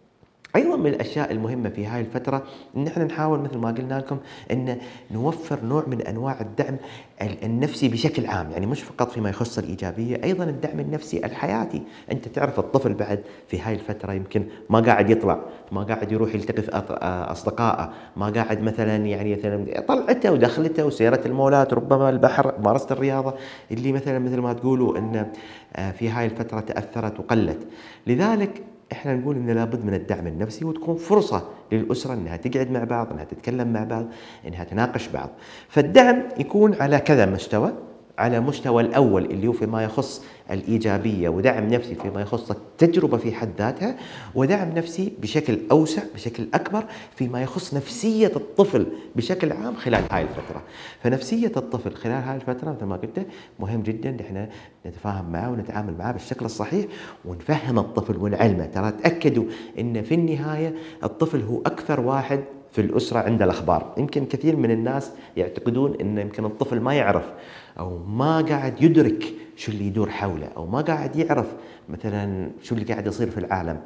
أيضا 0.57 0.77
من 0.77 0.87
الأشياء 0.87 1.33
المهمة 1.33 1.69
في 1.69 1.87
هاي 1.87 2.01
الفترة 2.01 2.43
إن 2.77 2.87
إحنا 2.87 3.05
نحاول 3.05 3.41
مثل 3.41 3.59
ما 3.59 3.69
قلنا 3.69 3.95
لكم 3.99 4.19
إن 4.51 4.79
نوفر 5.11 5.59
نوع 5.65 5.85
من 5.87 6.01
أنواع 6.01 6.41
الدعم 6.41 6.77
النفسي 7.43 7.89
بشكل 7.89 8.27
عام 8.27 8.51
يعني 8.51 8.67
مش 8.67 8.83
فقط 8.83 9.11
فيما 9.13 9.31
يخص 9.31 9.59
الإيجابية 9.59 10.21
أيضا 10.25 10.45
الدعم 10.45 10.81
النفسي 10.81 11.27
الحياتي. 11.27 11.83
أنت 12.13 12.29
تعرف 12.29 12.59
الطفل 12.59 12.95
بعد 12.95 13.21
في 13.49 13.61
هاي 13.61 13.75
الفترة 13.75 14.13
يمكن 14.13 14.45
ما 14.71 14.81
قاعد 14.81 15.11
يطلع 15.11 15.41
ما 15.73 15.83
قاعد 15.83 16.13
يروح 16.13 16.35
يلتقي 16.35 16.63
في 16.63 16.71
أصدقائه 17.33 17.93
ما 18.17 18.29
قاعد 18.31 18.63
مثلا 18.63 18.97
يعني 18.97 19.37
مثلا 19.37 19.81
طلعته 19.81 20.33
ودخلته 20.33 20.87
وسيرة 20.87 21.21
المولات 21.27 21.75
ربما 21.75 22.11
البحر 22.11 22.55
ممارسة 22.61 22.87
الرياضة 22.91 23.35
اللي 23.71 23.93
مثلا 23.93 24.19
مثل 24.19 24.39
ما 24.39 24.53
تقولوا 24.53 24.99
إن 24.99 25.33
آه، 25.77 25.91
في 25.91 26.09
هاي 26.09 26.27
الفترة 26.27 26.61
تأثرت 26.61 27.21
وقلت. 27.21 27.59
لذلك 28.07 28.63
إحنا 28.93 29.17
نقول 29.17 29.37
إن 29.37 29.51
لابد 29.51 29.85
من 29.85 29.95
الدعم 29.95 30.27
النفسي 30.27 30.65
وتكون 30.65 30.97
فرصة 30.97 31.49
للأسرة 31.73 32.15
إنها 32.15 32.37
تقعد 32.37 32.71
مع 32.71 32.85
بعض، 32.85 33.13
إنها 33.13 33.25
تتكلم 33.25 33.73
مع 33.73 33.85
بعض، 33.85 34.07
إنها 34.47 34.65
تناقش 34.65 35.09
بعض. 35.09 35.31
فالدعم 35.69 36.23
يكون 36.39 36.75
على 36.75 36.99
كذا 36.99 37.27
مستوى، 37.27 37.73
على 38.19 38.41
مستوى 38.41 38.83
الأول 38.83 39.25
اللي 39.25 39.47
هو 39.49 39.53
فيما 39.53 39.85
يخص 39.85 40.25
الإيجابية 40.51 41.29
ودعم 41.29 41.69
نفسي 41.69 41.95
فيما 41.95 42.21
يخص 42.21 42.51
التجربة 42.51 43.17
في 43.17 43.33
حد 43.33 43.51
ذاتها 43.59 43.97
ودعم 44.35 44.69
نفسي 44.69 45.13
بشكل 45.23 45.59
أوسع 45.71 46.03
بشكل 46.15 46.47
أكبر 46.55 46.85
فيما 47.17 47.43
يخص 47.43 47.75
نفسية 47.75 48.33
الطفل 48.37 48.87
بشكل 49.17 49.53
عام 49.53 49.75
خلال 49.77 50.05
هاي 50.11 50.23
الفترة. 50.23 50.63
فنفسية 51.03 51.53
الطفل 51.57 51.95
خلال 51.95 52.23
هاي 52.23 52.37
الفترة 52.37 52.71
مثل 52.71 52.85
ما 52.85 52.97
قلت 52.97 53.27
مهم 53.61 53.83
جدا 53.83 54.17
إحنا 54.21 54.49
نتفاهم 54.87 55.33
معه 55.33 55.51
ونتعامل 55.51 55.95
معه 55.99 56.13
بالشكل 56.13 56.45
الصحيح 56.45 56.87
ونفهم 57.25 57.79
الطفل 57.79 58.17
ونعلمه 58.17 58.67
ترى 58.67 58.93
تأكدوا 58.93 59.45
إن 59.79 60.03
في 60.03 60.15
النهاية 60.15 60.75
الطفل 61.05 61.41
هو 61.43 61.61
أكثر 61.67 62.01
واحد 62.01 62.41
في 62.73 62.81
الأسرة 62.81 63.19
عند 63.19 63.43
الأخبار. 63.43 63.95
يمكن 63.99 64.25
كثير 64.27 64.57
من 64.57 64.71
الناس 64.71 65.11
يعتقدون 65.37 65.95
أن 66.01 66.19
يمكن 66.19 66.45
الطفل 66.45 66.81
ما 66.81 66.95
يعرف 66.95 67.25
أو 67.79 67.99
ما 67.99 68.41
قاعد 68.41 68.83
يدرك 68.83 69.35
شو 69.57 69.73
اللي 69.73 69.87
يدور 69.87 70.11
حوله 70.11 70.49
أو 70.57 70.67
ما 70.67 70.81
قاعد 70.81 71.17
يعرف 71.17 71.47
مثلا 71.89 72.51
شو 72.63 72.75
اللي 72.75 72.87
قاعد 72.87 73.07
يصير 73.07 73.31
في 73.31 73.39
العالم. 73.39 73.81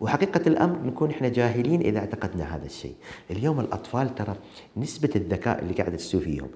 وحقيقة 0.00 0.40
الأمر 0.46 0.76
نكون 0.84 1.10
إحنا 1.10 1.28
جاهلين 1.28 1.80
إذا 1.80 1.98
أعتقدنا 1.98 2.56
هذا 2.56 2.66
الشيء. 2.66 2.94
اليوم 3.30 3.60
الأطفال 3.60 4.14
ترى 4.14 4.34
نسبة 4.76 5.10
الذكاء 5.16 5.62
اللي 5.62 5.74
قاعدة 5.74 5.96
تسوي 5.96 6.20
فيهم 6.20 6.48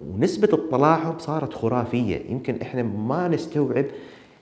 ونسبة 0.00 0.48
التلاعب 0.52 1.20
صارت 1.20 1.54
خرافية. 1.54 2.22
يمكن 2.30 2.56
إحنا 2.62 2.82
ما 2.82 3.28
نستوعب 3.28 3.84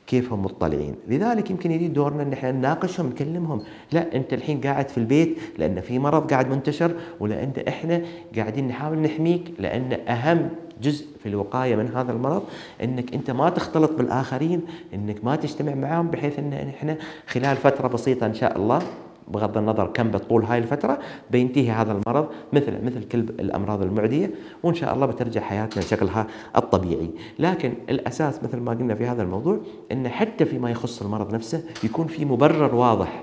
كيف 0.06 0.32
هم 0.32 0.42
مطلعين. 0.42 0.94
لذلك 1.08 1.50
يمكن 1.50 1.70
يجي 1.70 1.88
دورنا 1.88 2.22
إن 2.22 2.32
إحنا 2.32 2.52
نناقشهم 2.52 3.06
نكلمهم. 3.06 3.62
لا 3.92 4.16
أنت 4.16 4.32
الحين 4.32 4.60
قاعد 4.60 4.88
في 4.88 4.98
البيت 4.98 5.38
لأن 5.58 5.80
في 5.80 5.98
مرض 5.98 6.30
قاعد 6.30 6.50
منتشر 6.50 6.96
ولأن 7.20 7.52
إحنا 7.68 8.02
قاعدين 8.36 8.68
نحاول 8.68 8.98
نحميك 8.98 9.52
لأن 9.58 9.92
أهم 10.08 10.50
جزء 10.82 11.06
في 11.22 11.28
الوقاية 11.28 11.76
من 11.76 11.88
هذا 11.88 12.12
المرض 12.12 12.42
إنك 12.82 13.14
أنت 13.14 13.30
ما 13.30 13.50
تختلط 13.50 13.92
بالآخرين 13.92 14.60
إنك 14.94 15.24
ما 15.24 15.36
تجتمع 15.36 15.74
معهم 15.74 16.08
بحيث 16.08 16.38
إن 16.38 16.52
إحنا 16.52 16.96
خلال 17.26 17.56
فترة 17.56 17.88
بسيطة 17.88 18.26
إن 18.26 18.34
شاء 18.34 18.56
الله 18.56 18.82
بغض 19.28 19.58
النظر 19.58 19.86
كم 19.86 20.10
بتطول 20.10 20.44
هاي 20.44 20.58
الفترة 20.58 20.98
بينتهي 21.30 21.70
هذا 21.70 21.92
المرض 21.92 22.28
مثل 22.52 22.84
مثل 22.84 23.08
كل 23.08 23.18
الأمراض 23.18 23.82
المعدية 23.82 24.30
وإن 24.62 24.74
شاء 24.74 24.94
الله 24.94 25.06
بترجع 25.06 25.40
حياتنا 25.40 25.82
لشكلها 25.82 26.26
الطبيعي. 26.56 27.10
لكن 27.38 27.74
الأساس 27.90 28.42
مثل 28.42 28.56
ما 28.60 28.72
قلنا 28.72 28.94
في 28.94 29.06
هذا 29.06 29.22
الموضوع 29.22 29.60
أن 29.92 30.08
حتى 30.08 30.44
فيما 30.44 30.70
يخص 30.70 31.02
المرض 31.02 31.34
نفسه 31.34 31.62
يكون 31.84 32.06
في 32.06 32.24
مبرر 32.24 32.74
واضح 32.74 33.22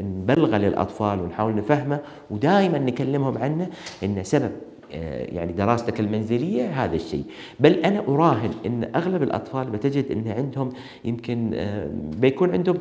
نبلغه 0.00 0.56
للأطفال 0.56 1.20
ونحاول 1.20 1.54
نفهمه 1.54 2.00
ودائما 2.30 2.78
نكلمهم 2.78 3.38
عنه 3.38 3.70
أن 4.02 4.24
سبب 4.24 4.50
يعني 4.92 5.52
دراستك 5.52 6.00
المنزلية 6.00 6.84
هذا 6.84 6.96
الشيء 6.96 7.24
بل 7.60 7.72
أنا 7.72 8.00
أراهن 8.08 8.50
أن 8.66 8.90
أغلب 8.94 9.22
الأطفال 9.22 9.70
بتجد 9.70 10.10
أن 10.10 10.28
عندهم 10.28 10.72
يمكن 11.04 11.50
آه، 11.54 11.90
بيكون 12.16 12.52
عندهم 12.52 12.78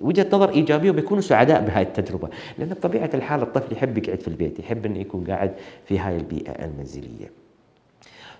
وجهة 0.00 0.26
نظر 0.32 0.50
إيجابية 0.50 0.90
وبيكونوا 0.90 1.22
سعداء 1.22 1.64
بهاي 1.64 1.82
التجربة، 1.82 2.28
لأن 2.58 2.68
بطبيعة 2.68 3.10
الحال 3.14 3.42
الطفل 3.42 3.72
يحب 3.72 3.98
يقعد 3.98 4.20
في 4.20 4.28
البيت، 4.28 4.58
يحب 4.58 4.86
إنه 4.86 4.98
يكون 4.98 5.24
قاعد 5.24 5.54
في 5.84 5.98
هاي 5.98 6.16
البيئة 6.16 6.64
المنزلية. 6.64 7.41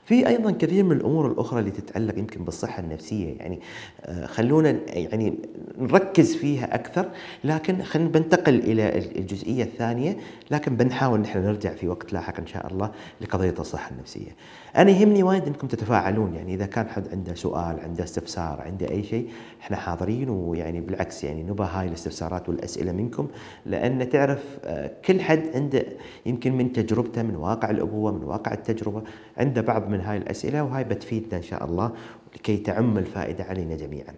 في 0.04 0.28
أيضا 0.28 0.50
كثير 0.50 0.84
من 0.84 0.96
الأمور 0.96 1.26
الأخرى 1.26 1.60
اللي 1.60 1.70
تتعلق 1.70 2.18
يمكن 2.18 2.44
بالصحة 2.44 2.80
النفسية 2.80 3.36
يعني 3.38 3.60
آه، 4.00 4.26
خلونا 4.26 4.78
يعني 4.88 5.38
نركز 5.78 6.36
فيها 6.36 6.74
أكثر 6.74 7.08
لكن 7.44 7.82
خلينا 7.82 8.08
بنتقل 8.08 8.54
إلى 8.58 8.98
الجزئية 8.98 9.64
الثانية 9.64 10.16
لكن 10.50 10.76
بنحاول 10.76 11.20
نحن 11.20 11.38
نرجع 11.38 11.74
في 11.74 11.88
وقت 11.88 12.12
لاحق 12.12 12.40
إن 12.40 12.46
شاء 12.46 12.66
الله 12.72 12.90
لقضية 13.20 13.54
الصحة 13.58 13.90
النفسية. 13.90 14.30
أنا 14.76 14.90
يهمني 14.90 15.22
وايد 15.22 15.46
إنكم 15.46 15.66
تتفاعلون 15.66 16.34
يعني 16.34 16.54
إذا 16.54 16.66
كان 16.66 16.88
حد 16.88 17.08
عنده 17.08 17.34
سؤال 17.34 17.80
عنده 17.80 18.04
استفسار 18.04 18.60
عنده 18.60 18.90
أي 18.90 19.02
شيء 19.02 19.28
إحنا 19.60 19.76
حاضرين 19.76 20.28
ويعني 20.28 20.80
بالعكس 20.80 21.24
يعني 21.24 21.42
نبى 21.42 21.62
هاي 21.62 21.88
الاستفسارات 21.88 22.48
والأسئلة 22.48 22.92
منكم 22.92 23.28
لأن 23.66 24.08
تعرف 24.08 24.58
آه، 24.64 24.90
كل 25.04 25.20
حد 25.20 25.42
عنده 25.54 25.84
يمكن 26.26 26.56
من 26.56 26.72
تجربته 26.72 27.22
من 27.22 27.36
واقع 27.36 27.70
الأبوة 27.70 28.12
من 28.12 28.24
واقع 28.24 28.52
التجربة 28.52 29.02
عنده 29.36 29.60
بعض 29.60 29.88
من 29.88 30.00
هاي 30.00 30.16
الأسئلة 30.16 30.64
وهاي 30.64 30.84
بتفيدنا 30.84 31.36
إن 31.36 31.42
شاء 31.42 31.64
الله 31.64 31.92
لكي 32.34 32.56
تعم 32.56 32.98
الفائدة 32.98 33.44
علينا 33.44 33.76
جميعا. 33.76 34.14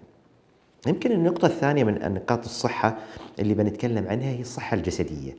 يمكن 0.87 1.12
النقطة 1.12 1.46
الثانية 1.46 1.84
من 1.84 2.14
نقاط 2.14 2.44
الصحة 2.44 2.99
اللي 3.38 3.54
بنتكلم 3.54 4.08
عنها 4.08 4.30
هي 4.30 4.40
الصحة 4.40 4.75
الجسدية. 4.75 5.32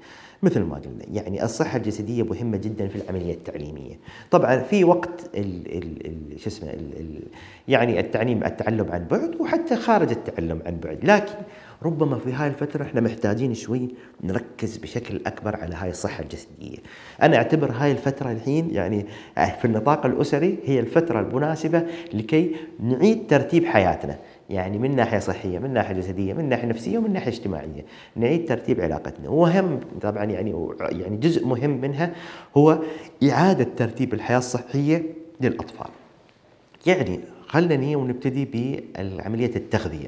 مثل 0.44 0.62
ما 0.62 0.76
قلنا 0.76 1.06
يعني 1.14 1.44
الصحة 1.44 1.78
الجسدية 1.78 2.24
مهمة 2.24 2.58
جدا 2.58 2.88
في 2.88 2.96
العملية 2.96 3.34
التعليمية. 3.34 4.00
طبعا 4.32 4.58
في 4.58 4.84
وقت 4.84 5.22
شو 6.38 6.48
اسمه 6.48 6.74
يعني 7.68 8.00
التعليم 8.00 8.44
التعلم 8.44 8.92
عن 8.92 9.06
بعد 9.12 9.36
وحتى 9.40 9.76
خارج 9.76 10.12
التعلم 10.12 10.62
عن 10.66 10.78
بعد 10.84 11.00
لكن 11.04 11.34
ربما 11.84 12.18
في 12.20 12.34
هاي 12.34 12.48
الفترة 12.48 12.84
إحنا 12.84 13.02
محتاجين 13.02 13.54
شوي 13.54 13.90
نركز 14.24 14.78
بشكل 14.78 15.22
أكبر 15.26 15.56
على 15.56 15.76
هاي 15.76 15.90
الصحة 15.90 16.24
الجسدية. 16.24 16.78
أنا 17.22 17.38
أعتبر 17.38 17.72
هاي 17.72 17.92
الفترة 17.92 18.32
الحين 18.32 18.70
يعني 18.72 19.06
في 19.36 19.66
النطاق 19.66 20.06
الأسري 20.06 20.58
هي 20.66 20.80
الفترة 20.80 21.20
المناسبة 21.20 21.84
لكي 22.14 22.56
نعيد 22.80 23.28
ترتيب 23.28 23.66
حياتنا. 23.66 24.18
يعني 24.50 24.78
من 24.78 24.96
ناحية 24.96 25.20
صحية 25.20 25.60
من 25.60 25.74
ناحية 25.74 25.94
جسدية 25.94 26.34
من 26.34 26.50
ناحية 26.50 26.68
نفسية 26.68 26.98
ومن 26.98 27.14
ناحية 27.14 27.32
اجتماعية. 27.32 27.86
نعيد 28.16 28.46
ترتيب 28.46 28.82
علاقتنا. 28.82 29.30
وهم 29.30 29.80
طبعا 30.02 30.24
يعني 30.24 30.74
يعني 30.80 31.18
جزء 31.18 31.46
مهم 31.48 31.82
منها 31.82 32.14
هو 32.58 32.80
إعادة 33.24 33.68
ترتيب 33.78 34.14
الحياة 34.14 34.38
الصحية 34.38 35.04
للأطفال. 35.42 35.88
يعني 36.86 37.20
خلنا 37.48 37.76
نيجي 37.76 37.96
ونبتدي 37.96 38.46
بعمليه 38.96 39.56
التغذية. 39.56 40.08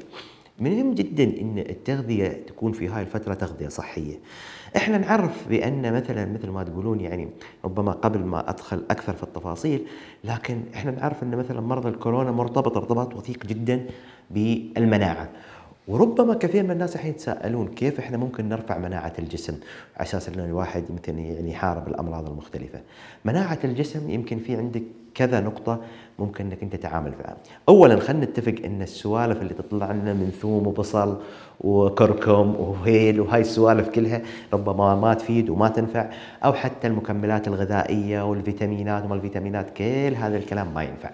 مهم 0.60 0.94
جدا 0.94 1.24
إن 1.24 1.58
التغذية 1.58 2.28
تكون 2.46 2.72
في 2.72 2.88
هاي 2.88 3.02
الفترة 3.02 3.34
تغذية 3.34 3.68
صحية. 3.68 4.14
إحنا 4.76 4.98
نعرف 4.98 5.48
بأن 5.48 5.92
مثلا 5.92 6.32
مثل 6.32 6.48
ما 6.48 6.62
تقولون 6.64 7.00
يعني 7.00 7.28
ربما 7.64 7.92
قبل 7.92 8.18
ما 8.18 8.50
أدخل 8.50 8.82
أكثر 8.90 9.12
في 9.12 9.22
التفاصيل 9.22 9.86
لكن 10.24 10.62
إحنا 10.74 10.90
نعرف 10.90 11.22
إن 11.22 11.36
مثلا 11.36 11.60
مرض 11.60 11.86
الكورونا 11.86 12.32
مرتبط 12.32 12.76
ارتباط 12.76 13.14
وثيق 13.14 13.46
جدا 13.46 13.86
بالمناعة 14.30 15.28
وربما 15.88 16.34
كثير 16.34 16.62
من 16.62 16.70
الناس 16.70 16.96
الحين 16.96 17.10
يتساءلون 17.10 17.68
كيف 17.68 17.98
إحنا 17.98 18.16
ممكن 18.16 18.48
نرفع 18.48 18.78
مناعة 18.78 19.12
الجسم 19.18 19.54
على 19.96 20.08
أساس 20.08 20.28
ان 20.28 20.40
الواحد 20.40 20.84
يمكن 20.90 21.18
يعني 21.18 21.50
يحارب 21.50 21.88
الأمراض 21.88 22.28
المختلفة. 22.30 22.80
مناعة 23.24 23.58
الجسم 23.64 24.10
يمكن 24.10 24.38
في 24.38 24.56
عندك 24.56 24.82
كذا 25.14 25.40
نقطة 25.40 25.80
ممكن 26.18 26.46
إنك 26.46 26.62
أنت 26.62 26.76
تتعامل 26.76 27.10
معها. 27.10 27.36
اولا 27.68 28.00
خلينا 28.00 28.24
نتفق 28.24 28.54
إن 28.64 28.82
السوالف 28.82 29.42
اللي 29.42 29.54
تطلع 29.54 29.92
لنا 29.92 30.12
من 30.12 30.32
ثوم 30.42 30.66
وبصل 30.66 31.20
وكركم 31.60 32.56
وهيل 32.56 33.20
وهاي 33.20 33.40
السوالف 33.40 33.88
كلها 33.88 34.22
ربما 34.52 34.94
ما 34.94 35.14
تفيد 35.14 35.50
وما 35.50 35.68
تنفع 35.68 36.10
أو 36.44 36.52
حتى 36.52 36.86
المكملات 36.86 37.48
الغذائية 37.48 38.30
والفيتامينات 38.30 39.04
وما 39.04 39.14
الفيتامينات 39.14 39.70
كل 39.70 40.14
هذا 40.14 40.36
الكلام 40.36 40.74
ما 40.74 40.82
ينفع. 40.82 41.10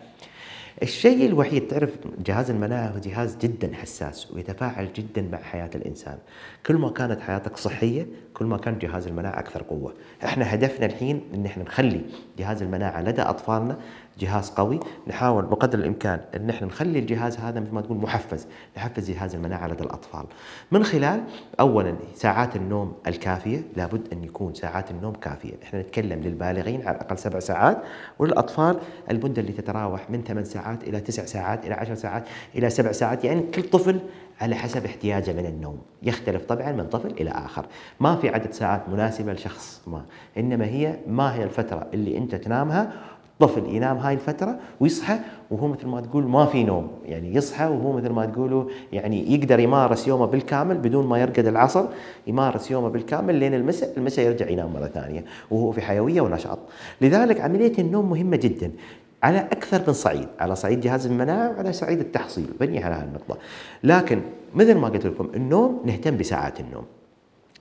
الشيء 0.83 1.27
الوحيد 1.27 1.67
تعرف 1.67 1.91
جهاز 2.27 2.51
المناعة 2.51 2.87
هو 2.89 2.99
جهاز 2.99 3.37
جدا 3.37 3.75
حساس 3.75 4.33
ويتفاعل 4.33 4.93
جدا 4.93 5.23
مع 5.33 5.39
حياة 5.39 5.71
الإنسان. 5.75 6.19
كل 6.67 6.75
ما 6.77 6.91
كانت 6.91 7.21
حياتك 7.21 7.57
صحية 7.57 8.07
كل 8.35 8.45
ما 8.45 8.57
كان 8.57 8.79
جهاز 8.79 9.07
المناعة 9.07 9.39
أكثر 9.39 9.63
قوة. 9.63 9.95
إحنا 10.25 10.55
هدفنا 10.55 10.87
الحين 10.87 11.21
إن 11.35 11.47
إحنا 11.47 11.63
نخلي 11.65 12.01
جهاز 12.39 12.63
المناعة 12.63 13.03
لدى 13.03 13.23
أطفالنا 13.23 13.77
جهاز 14.19 14.51
قوي 14.51 14.81
نحاول 15.07 15.45
بقدر 15.45 15.79
الإمكان 15.79 16.21
إن 16.37 16.51
إحنا 16.51 16.67
نخلي 16.67 16.99
الجهاز 16.99 17.39
هذا 17.39 17.61
مثل 17.61 17.75
ما 17.75 17.81
تقول 17.81 17.97
محفز 17.99 18.47
نحفز 18.77 19.11
جهاز 19.11 19.35
المناعة 19.35 19.69
لدى 19.69 19.83
الأطفال. 19.85 20.25
من 20.73 20.85
خلال 20.85 21.23
اولا 21.61 21.95
ساعات 22.15 22.57
النوم 22.57 22.93
الكافية 23.07 23.63
لابد 23.77 24.09
أن 24.13 24.25
يكون 24.25 24.55
ساعات 24.55 24.91
النوم 24.91 25.13
كافية. 25.13 25.55
إحنا 25.63 25.81
نتكلم 25.81 26.21
للبالغين 26.21 26.87
على 26.87 26.97
الأقل 26.97 27.19
سبع 27.19 27.39
ساعات 27.39 27.79
وللأطفال 28.19 28.79
المدة 29.11 29.41
اللي 29.41 29.53
تتراوح 29.53 30.11
من 30.11 30.23
ثمان 30.23 30.45
ساعات 30.45 30.85
إلى 30.85 31.01
تسع 31.01 31.25
ساعات 31.25 31.67
إلى 31.67 31.75
عشر 31.75 31.95
ساعات 31.95 32.25
إلى 32.55 32.71
سبع 32.71 32.93
ساعات 32.93 33.25
يعني 33.25 33.43
كل 33.43 33.63
طفل 33.63 34.01
على 34.41 34.55
حسب 34.55 34.85
احتياجه 34.85 35.33
من 35.33 35.47
النوم. 35.47 35.79
يختلف 36.03 36.45
طبعا 36.45 36.73
من 36.73 36.87
طفل 36.87 37.11
إلى 37.11 37.31
آخر. 37.31 37.67
ما 38.01 38.17
في 38.17 38.29
عدد 38.29 38.53
ساعات 38.53 38.89
مناسبة 38.89 39.33
لشخص 39.33 39.83
ما 39.87 40.05
إنما 40.39 40.65
هي 40.65 40.97
ما 41.07 41.35
هي 41.35 41.45
الفترة 41.45 41.87
اللي 41.95 42.19
أنت 42.19 42.35
تنامها 42.35 42.93
طفل 43.41 43.75
ينام 43.75 43.97
هاي 43.97 44.15
الفترة 44.15 44.59
ويصحى 44.81 45.19
وهو 45.51 45.69
مثل 45.69 45.87
ما 45.87 46.01
تقول 46.01 46.25
ما 46.25 46.47
في 46.47 46.65
نوم. 46.65 46.89
يعني 47.05 47.35
يصحى 47.35 47.67
وهو 47.67 47.93
مثل 47.93 48.11
ما 48.11 48.27
تقولوا 48.27 48.65
يعني 48.93 49.35
يقدر 49.35 49.61
يمارس 49.61 50.09
يومه 50.09 50.27
بالكامل 50.27 50.79
بدون 50.79 51.07
ما 51.07 51.19
يرقد 51.19 51.47
العصر 51.47 51.85
يمارس 52.27 52.71
يومه 52.71 52.89
بالكامل 52.89 53.35
لين 53.35 53.55
المساء 53.55 53.93
المساء 53.97 54.27
يرجع 54.27 54.49
ينام 54.49 54.73
مرة 54.73 54.87
ثانية 54.87 55.25
وهو 55.51 55.73
في 55.73 55.81
حيوية 55.81 56.21
ونشاط. 56.21 56.59
لذلك 57.01 57.41
عملية 57.41 57.79
النوم 57.79 58.11
مهمة 58.11 58.37
جدا 58.37 58.71
على 59.23 59.39
أكثر 59.39 59.83
من 59.87 59.93
صعيد 59.93 60.29
على 60.41 60.57
صعيد 60.57 60.81
جهاز 60.81 61.07
المناعة 61.07 61.51
وعلى 61.51 61.73
صعيد 61.73 62.01
التحصيل 62.01 62.47
بني 62.61 62.85
على 62.85 62.95
هالنقطة 62.95 63.37
لكن 63.85 64.21
مثل 64.55 64.75
ما 64.75 64.89
قلت 64.89 65.07
لكم 65.07 65.31
النوم 65.35 65.83
نهتم 65.85 66.17
بساعات 66.17 66.61
النوم. 66.61 66.85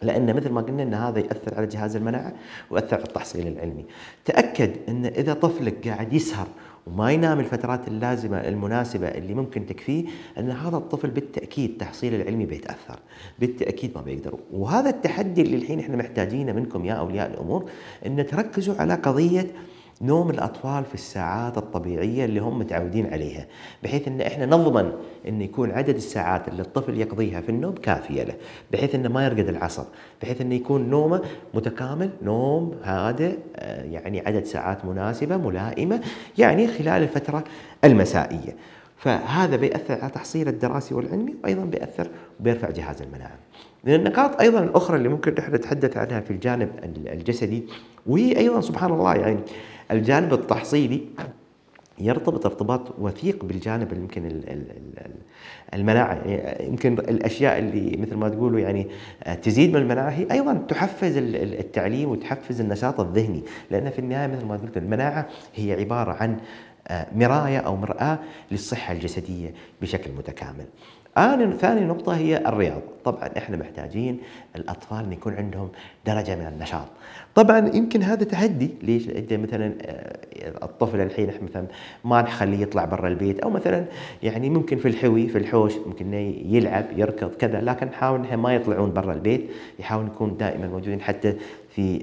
لأن 0.04 0.36
مثل 0.36 0.50
ما 0.50 0.62
قلنا 0.62 0.84
إن 0.84 0.94
هذا 0.94 1.20
ياثر 1.20 1.58
على 1.58 1.68
جهاز 1.68 1.96
المناعة 1.96 2.34
ويأثر 2.70 2.96
على 2.96 3.06
التحصيل 3.06 3.48
العلمي. 3.48 3.86
تأكد 4.26 4.72
إن 4.90 5.06
إذا 5.06 5.34
طفلك 5.34 5.88
قاعد 5.88 6.14
يسهر 6.14 6.48
وما 6.88 7.12
ينام 7.12 7.40
الفترات 7.40 7.88
اللازمة 7.88 8.38
المناسبة 8.38 9.08
اللي 9.08 9.34
ممكن 9.34 9.66
تكفيه 9.66 10.06
إن 10.38 10.52
هذا 10.52 10.78
الطفل 10.78 11.10
بالتأكيد 11.10 11.78
تحصيله 11.78 12.22
العلمي 12.22 12.46
بيتأثر، 12.46 13.00
بالتأكيد 13.40 13.92
ما 13.96 14.02
بيقدر، 14.02 14.40
وهذا 14.54 14.90
التحدي 14.90 15.42
اللي 15.42 15.56
الحين 15.56 15.80
إحنا 15.80 15.98
محتاجينه 15.98 16.52
منكم 16.54 16.86
يا 16.86 16.94
أولياء 16.94 17.32
الأمور 17.32 17.70
إن 18.06 18.26
تركزوا 18.26 18.76
على 18.76 18.94
قضية 18.94 19.48
نوم 20.04 20.30
الأطفال 20.30 20.86
في 20.86 20.94
الساعات 20.94 21.58
الطبيعية 21.58 22.26
اللي 22.26 22.40
هم 22.40 22.60
متعودين 22.60 23.14
عليها 23.14 23.46
بحيث 23.84 24.08
أن 24.08 24.22
إحنا 24.22 24.46
نضمن 24.46 24.92
أن 25.28 25.42
يكون 25.42 25.72
عدد 25.72 25.96
الساعات 25.96 26.48
اللي 26.48 26.62
الطفل 26.62 26.98
يقضيها 26.98 27.42
في 27.42 27.50
النوم 27.50 27.74
كافية 27.76 28.24
له 28.24 28.34
بحيث 28.72 28.96
أنه 28.96 29.10
ما 29.10 29.26
يرقد 29.26 29.50
العصر 29.50 29.84
بحيث 30.22 30.42
أنه 30.42 30.56
يكون 30.56 30.90
نومه 30.90 31.22
متكامل 31.54 32.10
نوم 32.22 32.76
هادئ 32.84 33.38
آه، 33.56 33.84
يعني 33.84 34.20
عدد 34.28 34.46
ساعات 34.46 34.86
مناسبة 34.86 35.38
ملائمة 35.38 36.02
يعني 36.38 36.68
خلال 36.68 37.04
الفترة 37.04 37.44
المسائية. 37.84 38.56
فهذا 38.98 39.56
بيأثر 39.56 40.02
على 40.02 40.12
تحصيل 40.12 40.48
الدراسي 40.48 40.94
والعلمي 40.94 41.36
وأيضا 41.44 41.66
بيأثر 41.66 42.08
وبيرفع 42.40 42.70
جهاز 42.70 43.02
المناعة. 43.02 43.38
من 43.84 43.94
النقاط 43.94 44.42
أيضا 44.42 44.60
الأخرى 44.60 44.98
اللي 44.98 45.10
ممكن 45.10 45.34
نحن 45.38 45.56
نتحدث 45.56 45.98
عنها 45.98 46.20
في 46.20 46.32
الجانب 46.32 46.70
الجسدي 47.08 47.64
وهي 48.08 48.38
أيضا 48.38 48.62
سبحان 48.62 48.92
الله 48.92 49.16
يعني 49.16 49.40
الجانب 49.92 50.34
التحصيلي 50.34 51.02
يرتبط 52.00 52.46
ارتباط 52.46 53.00
وثيق 53.00 53.46
بالجانب 53.46 53.94
يمكن 53.94 54.42
المناعه 55.74 56.24
يمكن 56.62 56.94
الأشياء 56.94 57.60
اللي 57.60 57.98
مثل 57.98 58.16
ما 58.16 58.30
تقولوا 58.30 58.60
يعني 58.60 58.88
تزيد 59.42 59.70
من 59.74 59.82
المناعه 59.82 60.10
هي 60.10 60.28
أيضا 60.32 60.54
تحفز 60.54 61.18
التعليم 61.18 62.10
وتحفز 62.10 62.62
النشاط 62.62 63.00
الذهني 63.00 63.44
لأن 63.72 63.90
في 63.90 64.00
النهاية 64.00 64.28
مثل 64.28 64.46
ما 64.46 64.58
قلت 64.58 64.78
المناعه 64.78 65.28
هي 65.56 65.74
عبارة 65.74 66.12
عن 66.12 66.38
مراية 67.16 67.58
أو 67.58 67.75
مرآة 67.75 68.20
للصحة 68.52 68.94
الجسدية 68.94 69.54
بشكل 69.82 70.12
متكامل. 70.12 70.66
آن 71.17 71.52
ثاني 71.52 71.86
نقطة 71.86 72.15
هي 72.17 72.38
الرياضة 72.38 72.82
طبعا 73.06 73.30
إحنا 73.38 73.58
محتاجين 73.58 74.19
الأطفال 74.56 75.06
أن 75.06 75.13
يكون 75.13 75.34
عندهم 75.34 75.69
درجة 76.06 76.36
من 76.36 76.47
النشاط. 76.47 76.88
طبعا 77.36 77.71
يمكن 77.73 78.04
هذا 78.04 78.23
تحدي 78.23 78.69
ليش؟ 78.82 79.10
انت 79.10 79.34
مثلا 79.34 79.73
آه، 79.82 80.17
الطفل 80.63 81.02
الحين 81.02 81.32
مثلا 81.41 81.65
ما 82.04 82.21
نخليه 82.21 82.60
يطلع 82.60 82.86
برا 82.86 83.08
البيت 83.08 83.39
أو 83.39 83.49
مثلا 83.49 83.86
يعني 84.23 84.49
ممكن 84.49 84.78
في 84.78 84.88
الحوي 84.88 85.28
في 85.28 85.38
الحوش 85.38 85.73
ممكن 85.88 86.13
يلعب 86.45 86.86
يركض 86.97 87.32
كذا. 87.36 87.62
لكن 87.62 87.88
نحاول 87.88 88.38
ما 88.38 88.56
يطلعون 88.56 88.93
برا 88.93 89.13
البيت. 89.13 89.49
يحاول 89.80 90.06
نكون 90.06 90.38
دائما 90.38 90.67
موجودين 90.67 91.02
حتى 91.02 91.36
في 91.76 92.00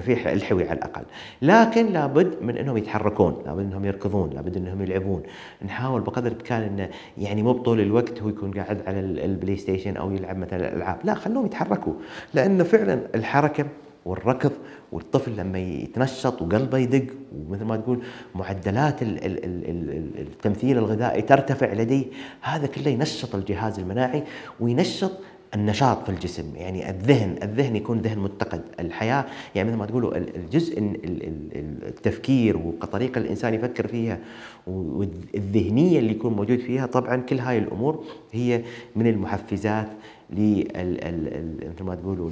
في 0.00 0.32
الحوي 0.32 0.68
على 0.68 0.78
الأقل، 0.78 1.02
لكن 1.42 1.86
لابد 1.86 2.42
من 2.42 2.56
إنهم 2.56 2.76
يتحركون، 2.76 3.42
لابد 3.46 3.64
إنهم 3.64 3.84
يركضون، 3.84 4.30
لابد 4.30 4.56
إنهم 4.56 4.82
يلعبون، 4.82 5.22
نحاول 5.64 6.00
بقدر 6.00 6.26
الإمكان 6.26 6.62
انه 6.62 6.88
يعني 7.18 7.42
مو 7.42 7.52
طول 7.52 7.80
الوقت 7.80 8.22
هو 8.22 8.28
يكون 8.28 8.50
قاعد 8.50 8.82
على 8.86 9.00
البلاي 9.00 9.56
ستيشن 9.56 9.96
أو 9.96 10.12
يلعب 10.12 10.38
مثلا 10.38 10.68
الألعاب، 10.68 10.98
لا 11.04 11.14
خلوهم 11.14 11.46
يتحركوا، 11.46 11.92
لأنه 12.34 12.64
فعلا 12.64 13.00
الحركة 13.14 13.66
والركض 14.04 14.52
والطفل 14.92 15.36
لما 15.36 15.58
يتنشط 15.58 16.42
وقلبه 16.42 16.78
يدق 16.78 17.06
ومثل 17.36 17.64
ما 17.64 17.76
تقول 17.76 18.02
معدلات 18.34 18.96
التمثيل 19.02 20.78
الغذائي 20.78 21.22
ترتفع 21.22 21.72
لديه 21.72 22.04
هذا 22.40 22.66
كله 22.66 22.88
ينشط 22.88 23.34
الجهاز 23.34 23.78
المناعي 23.78 24.24
وينشط 24.60 25.12
النشاط 25.54 26.04
في 26.04 26.08
الجسم 26.08 26.44
يعني 26.56 26.90
الذهن 26.90 27.36
الذهن 27.42 27.76
يكون 27.76 27.98
ذهن 27.98 28.18
متقد. 28.18 28.62
الحياة 28.80 29.24
يعني 29.54 29.68
مثل 29.68 29.78
ما 29.78 29.86
تقولوا 29.86 30.16
الجزء 30.16 30.78
التفكير 31.88 32.56
وطريقة 32.56 33.18
الإنسان 33.18 33.54
يفكر 33.54 33.86
فيها 33.86 34.18
والذهنية 34.66 35.98
اللي 35.98 36.10
يكون 36.10 36.32
موجود 36.32 36.58
فيها 36.58 36.86
طبعا 36.86 37.16
كل 37.16 37.38
هاي 37.38 37.58
الأمور 37.58 38.04
هي 38.32 38.62
من 38.96 39.06
المحفزات 39.06 39.88
مثل 40.30 41.84
ما 41.84 41.94
تقولوا 41.94 42.30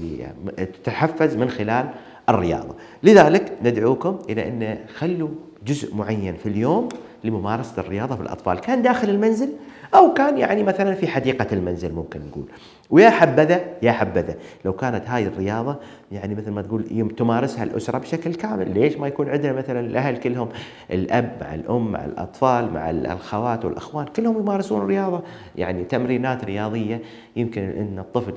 تحفز 0.85 1.37
من 1.37 1.51
خلال 1.51 1.91
الرياضة. 2.29 2.75
لذلك 3.03 3.53
ندعوكم 3.63 4.19
إلى 4.31 4.49
أن 4.49 4.79
خلوا 4.95 5.29
جزء 5.67 5.95
معين 5.95 6.35
في 6.35 6.49
اليوم 6.49 6.89
لممارسة 7.25 7.81
الرياضة 7.81 8.17
في 8.17 8.23
الأطفال. 8.23 8.61
كان 8.61 8.83
داخل 8.83 9.11
المنزل 9.11 9.49
أو 9.95 10.15
كان 10.15 10.39
يعني 10.39 10.63
مثلا 10.63 10.95
في 10.95 11.07
حديقة 11.07 11.47
المنزل 11.53 11.93
ممكن 11.93 12.21
نقول. 12.29 12.45
ويا 12.91 13.11
حبذا 13.11 13.61
يا 13.83 13.93
حبذا. 13.93 14.35
لو 14.65 14.73
كانت 14.73 15.09
هاي 15.09 15.27
الرياضة 15.27 15.77
يعني 16.13 16.35
مثل 16.35 16.51
ما 16.51 16.63
تقول 16.63 17.11
تمارسها 17.17 17.65
الأسرة 17.65 17.99
بشكل 17.99 18.35
كامل. 18.35 18.75
ليش 18.75 18.97
ما 18.97 19.07
يكون 19.07 19.29
عندنا 19.29 19.53
مثلا 19.53 19.81
الأهل 19.81 20.17
كلهم 20.17 20.49
الأب 20.91 21.37
مع 21.41 21.55
الأم 21.55 21.93
مع 21.93 22.05
الأطفال 22.05 22.73
مع 22.75 22.91
الأخوات 22.91 23.65
والأخوان 23.65 24.07
كلهم 24.07 24.41
يمارسون 24.41 24.83
الرياضة 24.83 25.23
يعني 25.57 25.85
تمرينات 25.85 26.45
رياضية 26.45 27.03
يمكن 27.37 27.63
أن 27.63 27.99
الطفل 27.99 28.33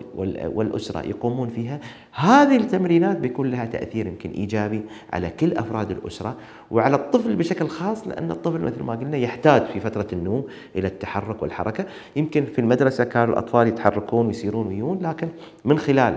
والأسرة 0.56 1.08
يقومون 1.08 1.50
فيها. 1.50 1.80
هذه 2.14 2.56
التمرينات 2.56 3.18
بيكون 3.18 3.52
لها 3.52 3.66
تأثير 3.66 4.08
يمكن 4.08 4.32
إيجابي 4.32 4.82
على 5.14 5.30
كل 5.30 5.54
أفراد 5.58 5.92
الأسرة 5.92 6.36
وعلى 6.72 6.96
الطفل 6.96 7.36
بشكل 7.36 7.68
خاص 7.68 8.08
لأن 8.08 8.32
الطفل 8.32 8.62
مثل 8.62 8.84
ما 8.84 8.94
قلنا 8.94 9.18
يحتاج 9.18 9.64
في 9.64 9.80
فترة 9.80 10.08
النوم 10.14 10.44
إلى 10.76 10.88
التحرك 10.88 11.42
والحركة. 11.42 11.86
يمكن 12.16 12.46
في 12.46 12.60
المدرسة 12.60 13.04
كانوا 13.04 13.34
الأطفال 13.34 13.68
يتحركون 13.68 14.28
ويسيرون 14.28 14.68
ويون 14.68 15.00
لكن 15.02 15.28
من 15.66 15.80
خلال 15.80 16.16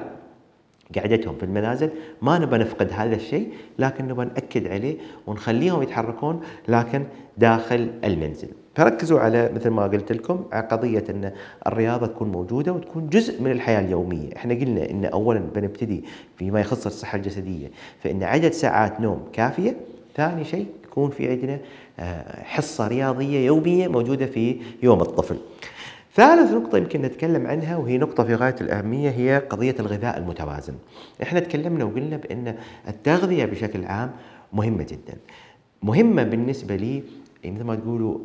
قعدتهم 0.99 1.37
في 1.37 1.43
المنازل. 1.43 1.91
ما 2.23 2.39
نبى 2.39 2.59
نفقد 2.59 2.91
هذا 2.93 3.17
الشيء 3.17 3.49
لكن 3.79 4.09
نبى 4.09 4.25
نأكد 4.25 4.67
عليه 4.67 4.97
ونخليهم 5.27 5.83
يتحركون 5.83 6.41
لكن 6.69 7.05
داخل 7.39 7.91
المنزل. 8.05 8.49
فركزوا 8.75 9.21
على 9.21 9.51
مثل 9.55 9.71
ما 9.71 9.83
قلت 9.83 10.13
لكم 10.13 10.45
على 10.53 10.67
قضية 10.67 11.05
أن 11.11 11.33
الرياضة 11.67 12.07
تكون 12.07 12.33
موجودة 12.33 12.73
وتكون 12.73 13.09
جزء 13.09 13.43
من 13.43 13.51
الحياة 13.51 13.81
اليومية. 13.81 14.37
إحنا 14.37 14.55
قلنا 14.55 14.91
أن 14.91 15.05
أولا 15.05 15.41
بنبتدي 15.55 16.05
فيما 16.39 16.61
يخص 16.61 16.87
الصحة 16.87 17.17
الجسدية 17.17 17.71
فإن 18.03 18.23
عدد 18.23 18.53
ساعات 18.53 19.01
نوم 19.01 19.23
كافية. 19.33 19.77
ثاني 20.17 20.45
شيء 20.45 20.67
يكون 20.85 21.11
في 21.11 21.31
عندنا 21.31 21.59
آه، 21.99 22.43
حصة 22.43 22.89
رياضية 22.89 23.47
يومية 23.47 23.89
موجودة 23.89 24.27
في 24.27 24.57
يوم 24.83 25.01
الطفل. 25.01 25.37
ثالث 26.15 26.53
نقطة 26.53 26.79
يمكن 26.79 27.03
نتكلم 27.03 27.47
عنها 27.47 27.77
وهي 27.77 27.99
نقطة 27.99 28.25
في 28.25 28.35
غاية 28.35 28.57
الأهمية 28.61 29.11
هي 29.11 29.39
قضية 29.39 29.75
الغذاء 29.81 30.19
المتوازن. 30.19 30.75
إحنا 31.23 31.41
تكلمنا 31.41 31.85
وقلنا 31.85 32.17
بأن 32.17 32.55
التغذية 32.89 33.45
بشكل 33.45 33.85
عام 33.85 34.11
مهمة 34.53 34.83
جدا. 34.83 35.17
مهمة 35.83 36.23
بالنسبة 36.23 36.77
لي 36.77 37.03
مثل 37.45 37.65
ما 37.65 37.75
تقولوا 37.75 38.19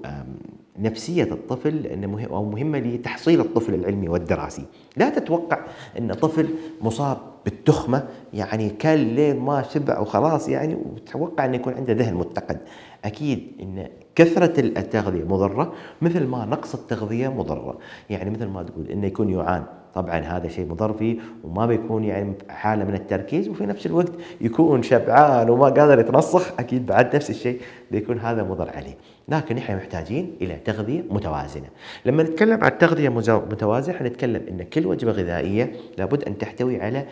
نفسية 0.80 1.24
الطفل 1.24 2.06
أو 2.30 2.46
مهمة 2.46 2.80
لتحصيل 2.80 3.40
الطفل 3.40 3.74
العلمي 3.74 4.10
والدراسي، 4.10 4.66
لا 4.98 5.10
تتوقع 5.10 5.60
أن 6.00 6.14
طفل 6.14 6.48
مصاب 6.82 7.18
بالتخمة 7.48 8.04
يعني 8.34 8.70
كل 8.70 9.00
لين 9.00 9.40
ما 9.40 9.62
شبع 9.62 10.00
وخلاص 10.00 10.50
يعني 10.50 10.76
وتتوقع 10.76 11.46
أنه 11.46 11.56
يكون 11.56 11.74
عنده 11.74 11.94
ذهن 11.94 12.14
متقد، 12.14 12.58
أكيد 13.06 13.52
أن 13.62 13.88
كثرة 14.16 14.60
التغذية 14.60 15.24
مضرة 15.24 15.74
مثل 16.02 16.26
ما 16.26 16.46
نقص 16.46 16.74
التغذية 16.74 17.28
مضرة، 17.28 17.78
يعني 18.10 18.30
مثل 18.30 18.48
ما 18.48 18.64
تقول 18.64 18.88
أنه 18.88 19.08
يكون 19.08 19.30
يعان. 19.30 19.64
طبعا 19.94 20.20
هذا 20.20 20.48
شيء 20.48 20.68
مضر 20.68 20.94
فيه 20.94 21.18
وما 21.44 21.66
بيكون 21.66 22.04
يعني 22.04 22.34
حالة 22.50 22.86
من 22.86 22.94
التركيز 22.94 23.50
وفي 23.50 23.66
نفس 23.66 23.86
الوقت 23.86 24.12
يكون 24.42 24.84
شبعان 24.84 25.50
وما 25.50 25.66
قادر 25.66 26.00
يتنصخ 26.00 26.60
أكيد 26.60 26.86
بعد 26.86 27.16
نفس 27.16 27.30
الشيء 27.30 27.62
بيكون 27.92 28.20
هذا 28.20 28.44
مضر 28.44 28.70
عليه. 28.70 28.98
لكن 29.30 29.58
إحنا 29.58 29.76
محتاجين 29.76 30.36
إلى 30.42 30.56
تغذية 30.56 31.04
متوازنة. 31.10 31.68
لما 32.06 32.24
نتكلم 32.24 32.64
عن 32.64 32.78
تغذيه 32.78 33.10
متوازنة 33.52 33.96
حنتكلم 33.98 34.42
إن 34.50 34.64
كل 34.64 34.86
وجبة 34.86 35.12
غذائية 35.12 35.72
لابد 35.98 36.24
أن 36.24 36.38
تحتوي 36.38 36.82
على 36.82 37.06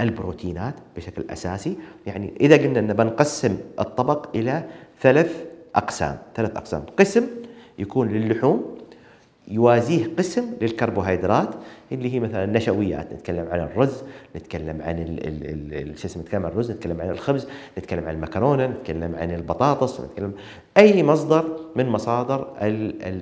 البروتينات 0.00 0.74
بشكل 0.96 1.24
أساسي. 1.30 1.76
يعني 2.06 2.32
إذا 2.40 2.56
قلنا 2.56 2.78
إن 2.78 2.92
بنقسم 2.92 3.58
الطبق 3.80 4.36
إلى 4.36 4.64
ثلاث 5.00 5.44
أقسام 5.74 6.18
ثلاث 6.34 6.56
أقسام. 6.56 6.82
قسم 6.98 7.26
يكون 7.78 8.08
للحوم 8.08 8.78
يوازيه 9.48 10.06
قسم 10.18 10.44
للكربوهيدرات 10.60 11.48
اللي 11.92 12.14
هي 12.14 12.20
مثلا 12.20 12.44
النشويات. 12.44 13.12
نتكلم 13.12 13.48
عن 13.50 13.60
الرز 13.60 14.02
نتكلم 14.36 14.82
عن 14.82 15.16
شو 15.96 16.06
اسمه 16.06 16.22
نتكلم 16.22 16.46
عن 16.46 16.50
الرز 16.52 16.70
نتكلم 16.70 17.00
عن 17.00 17.10
الخبز 17.10 17.48
نتكلم 17.78 18.04
عن 18.08 18.14
المكرونة 18.14 18.66
نتكلم 18.66 19.14
عن 19.14 19.30
البطاطس 19.30 20.00
نتكلم 20.00 20.32
أي 20.76 21.02
مصدر 21.02 21.56
من 21.76 21.88
مصادر 21.88 22.48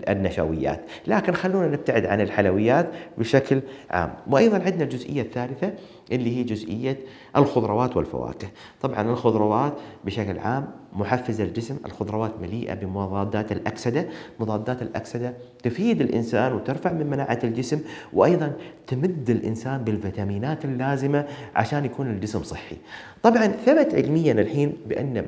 النشويات. 0.08 0.80
لكن 1.06 1.32
خلونا 1.32 1.68
نبتعد 1.68 2.06
عن 2.06 2.20
الحلويات 2.20 2.90
بشكل 3.18 3.60
عام. 3.90 4.14
وأيضا 4.30 4.56
عندنا 4.56 4.84
الجزئية 4.84 5.22
الثالثة 5.22 5.72
اللي 6.12 6.36
هي 6.36 6.42
جزئية 6.42 6.98
الخضروات 7.36 7.96
والفواكه. 7.96 8.48
طبعا 8.80 9.10
الخضروات 9.10 9.72
بشكل 10.04 10.38
عام 10.38 10.66
محفزة 10.92 11.44
للجسم. 11.44 11.76
الخضروات 11.86 12.32
مليئة 12.40 12.74
بمضادات 12.74 13.52
الأكسدة. 13.52 14.08
مضادات 14.40 14.82
الأكسدة 14.82 15.34
تفيد 15.62 16.00
الإنسان 16.00 16.52
وترفع 16.52 16.92
من 16.92 17.06
مناعة 17.06 17.38
الجسم 17.44 17.80
وأيضا 18.12 18.52
تمد 18.86 19.30
الإنسان 19.30 19.84
بالفيتامينات 19.84 20.64
اللازمة 20.64 21.26
عشان 21.54 21.84
يكون 21.84 22.06
الجسم 22.10 22.42
صحي. 22.42 22.76
طبعا 23.22 23.46
ثبت 23.46 23.94
علميا 23.94 24.32
الحين 24.32 24.72
بأن 24.86 25.26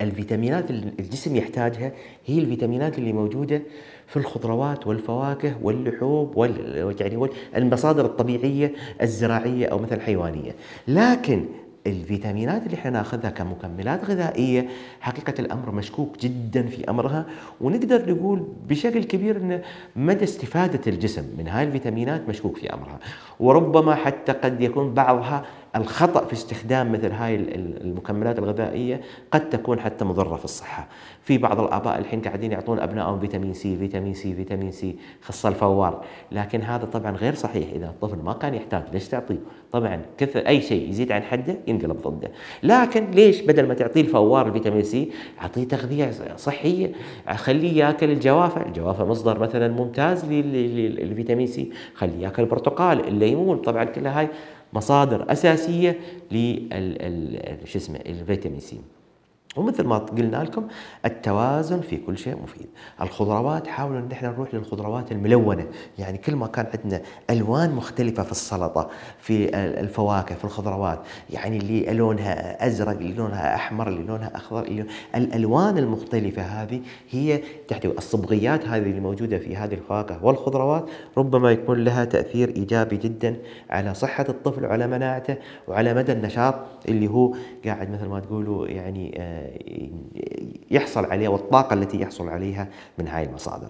الفيتامينات 0.00 0.70
اللي 0.70 0.92
الجسم 1.00 1.36
يحتاجها 1.36 1.92
هي 2.26 2.38
الفيتامينات 2.38 2.98
اللي 2.98 3.12
موجودة 3.12 3.62
في 4.06 4.16
الخضروات 4.16 4.86
والفواكه 4.86 5.54
واللحوم 5.62 6.32
وال 6.34 6.94
يعني 7.00 7.28
المصادر 7.56 8.04
الطبيعية 8.04 8.72
الزراعية 9.02 9.66
أو 9.66 9.78
مثلا 9.78 9.96
الحيوانيه، 9.96 10.54
لكن 10.88 11.44
الفيتامينات 11.86 12.66
اللي 12.66 12.74
إحنا 12.74 12.90
ناخذها 12.90 13.30
كمكملات 13.30 14.04
غذائية 14.04 14.68
حقيقة 15.00 15.34
الأمر 15.38 15.70
مشكوك 15.70 16.18
جدا 16.18 16.62
في 16.62 16.90
أمرها 16.90 17.26
ونقدر 17.60 18.14
نقول 18.14 18.46
بشكل 18.68 19.04
كبير 19.04 19.36
ان 19.36 19.60
مدى 19.96 20.24
استفادة 20.24 20.80
الجسم 20.86 21.24
من 21.38 21.48
هاي 21.48 21.64
الفيتامينات 21.64 22.28
مشكوك 22.28 22.56
في 22.56 22.74
أمرها. 22.74 22.98
وربما 23.40 23.94
حتى 23.94 24.32
قد 24.32 24.60
يكون 24.60 24.94
بعضها 24.94 25.44
الخطأ 25.76 26.24
في 26.24 26.32
استخدام 26.32 26.92
مثل 26.92 27.12
هاي 27.12 27.34
المكملات 27.34 28.38
الغذائية 28.38 29.00
قد 29.30 29.50
تكون 29.50 29.80
حتى 29.80 30.04
مضرة 30.04 30.36
في 30.36 30.44
الصحة. 30.44 30.88
في 31.22 31.38
بعض 31.38 31.60
الآباء 31.60 31.98
الحين 31.98 32.20
قاعدين 32.20 32.52
يعطون 32.52 32.78
أبنائهم 32.78 33.20
فيتامين 33.20 33.54
سي 33.54 33.76
فيتامين 33.76 34.14
سي 34.14 34.34
فيتامين 34.34 34.72
سي 34.72 34.96
خاصة 35.22 35.48
الفوار. 35.48 36.04
لكن 36.32 36.60
هذا 36.62 36.84
طبعا 36.84 37.10
غير 37.10 37.34
صحيح. 37.34 37.68
إذا 37.74 37.86
الطفل 37.86 38.18
ما 38.24 38.32
كان 38.32 38.54
يحتاج 38.54 38.82
ليش 38.92 39.08
تعطيه؟ 39.08 39.38
طبعا 39.72 40.02
كثر 40.18 40.40
أي 40.40 40.60
شيء 40.60 40.88
يزيد 40.88 41.12
عن 41.12 41.22
حده 41.22 41.56
ينقلب 41.66 41.96
ضده. 42.02 42.30
لكن 42.62 43.10
ليش 43.10 43.40
بدل 43.40 43.68
ما 43.68 43.74
تعطيه 43.74 44.00
الفوار 44.00 44.46
الفيتامين 44.46 44.82
سي 44.82 45.12
أعطيه 45.42 45.64
تغذية 45.64 46.10
صحية؟ 46.36 46.92
خليه 47.34 47.84
ياكل 47.84 48.10
الجوافة. 48.10 48.66
الجوافة 48.66 49.04
مصدر 49.04 49.38
مثلا 49.38 49.68
ممتاز 49.68 50.24
للفيتامين 50.24 51.46
سي. 51.46 51.70
خليه 51.94 52.22
ياكل 52.22 52.42
البرتقال 52.42 53.08
الليمون 53.08 53.58
طبعا 53.58 53.84
كلها 53.84 54.20
هاي 54.20 54.28
مصادر 54.72 55.32
أساسية 55.32 56.00
لل 56.30 57.58
شو 57.64 57.78
اسمه 57.78 57.98
الفيتامين 58.06 58.60
سي. 58.60 58.80
ومثل 59.56 59.84
ما 59.86 59.98
قلنا 59.98 60.36
لكم 60.44 60.68
التوازن 61.04 61.80
في 61.80 61.96
كل 61.96 62.18
شيء 62.18 62.36
مفيد. 62.42 62.66
الخضروات 63.02 63.66
حاولوا 63.66 63.98
إن 63.98 64.12
إحنا 64.12 64.28
نروح 64.28 64.54
للخضروات 64.54 65.12
الملونة. 65.12 65.66
يعني 65.98 66.18
كل 66.18 66.36
ما 66.36 66.46
كان 66.46 66.66
عندنا 66.74 67.00
ألوان 67.30 67.70
مختلفة 67.74 68.22
في 68.22 68.30
السلطة 68.32 68.90
في 69.18 69.56
الفواكه 69.56 70.34
في 70.34 70.44
الخضروات 70.44 70.98
يعني 71.30 71.56
اللي 71.56 71.92
لونها 71.92 72.66
أزرق 72.66 72.90
اللي 72.90 73.12
لونها 73.12 73.54
أحمر 73.54 73.88
اللي 73.88 74.02
لونها 74.02 74.36
أخضر 74.36 74.62
اللي 74.62 74.86
الألوان 75.14 75.78
المختلفة 75.78 76.42
هذه 76.42 76.80
هي 77.10 77.40
تحتوي 77.68 77.98
الصبغيات 77.98 78.66
هذه 78.68 78.82
اللي 78.82 79.00
موجودة 79.00 79.38
في 79.38 79.56
هذه 79.56 79.74
الفواكه 79.74 80.24
والخضروات 80.24 80.84
ربما 81.18 81.50
يكون 81.52 81.84
لها 81.84 82.04
تأثير 82.04 82.48
إيجابي 82.48 82.96
جدا 82.96 83.36
على 83.70 83.94
صحة 83.94 84.26
الطفل 84.28 84.64
وعلى 84.64 84.86
مناعته 84.86 85.36
وعلى 85.68 85.94
مدى 85.94 86.12
النشاط 86.12 86.54
اللي 86.88 87.08
هو 87.08 87.34
قاعد 87.64 87.90
مثل 87.90 88.06
ما 88.06 88.20
تقولوا 88.20 88.68
يعني 88.68 89.14
آه 89.18 89.39
يحصل 90.70 91.04
عليها 91.04 91.28
والطاقة 91.28 91.74
التي 91.74 92.00
يحصل 92.00 92.28
عليها 92.28 92.68
من 92.98 93.08
هاي 93.08 93.24
المصادر. 93.24 93.68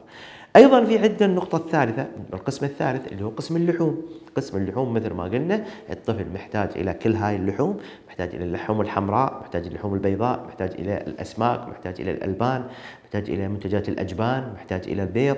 أيضا 0.56 0.84
في 0.84 0.98
عندنا 0.98 1.28
النقطة 1.28 1.56
الثالثة 1.56 2.06
القسم 2.32 2.66
الثالث 2.66 3.12
اللي 3.12 3.24
هو 3.24 3.28
قسم 3.28 3.56
اللحوم. 3.56 4.02
قسم 4.36 4.56
اللحوم 4.56 4.94
مثل 4.94 5.12
ما 5.12 5.24
قلنا 5.24 5.64
الطفل 5.90 6.26
محتاج 6.34 6.68
إلى 6.76 6.94
كل 6.94 7.14
هاي 7.14 7.36
اللحوم 7.36 7.76
محتاج 8.08 8.34
إلى 8.34 8.44
اللحوم 8.44 8.80
الحمراء 8.80 9.40
محتاج 9.40 9.62
إلى 9.62 9.70
اللحوم 9.70 9.94
البيضاء 9.94 10.44
محتاج 10.46 10.70
إلى 10.78 11.04
الأسماك 11.06 11.68
محتاج 11.68 12.00
إلى 12.00 12.10
الألبان 12.10 12.64
محتاج 13.04 13.30
إلى 13.30 13.48
منتجات 13.48 13.88
الأجبان 13.88 14.52
محتاج 14.54 14.82
إلى 14.88 15.02
البيض. 15.02 15.36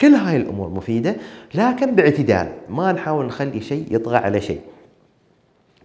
كل 0.00 0.14
هاي 0.14 0.36
الأمور 0.36 0.68
مفيدة 0.68 1.16
لكن 1.54 1.94
باعتدال. 1.94 2.52
ما 2.68 2.92
نحاول 2.92 3.26
نخلي 3.26 3.60
شيء 3.60 3.86
يطغى 3.90 4.16
على 4.16 4.40
شيء. 4.40 4.60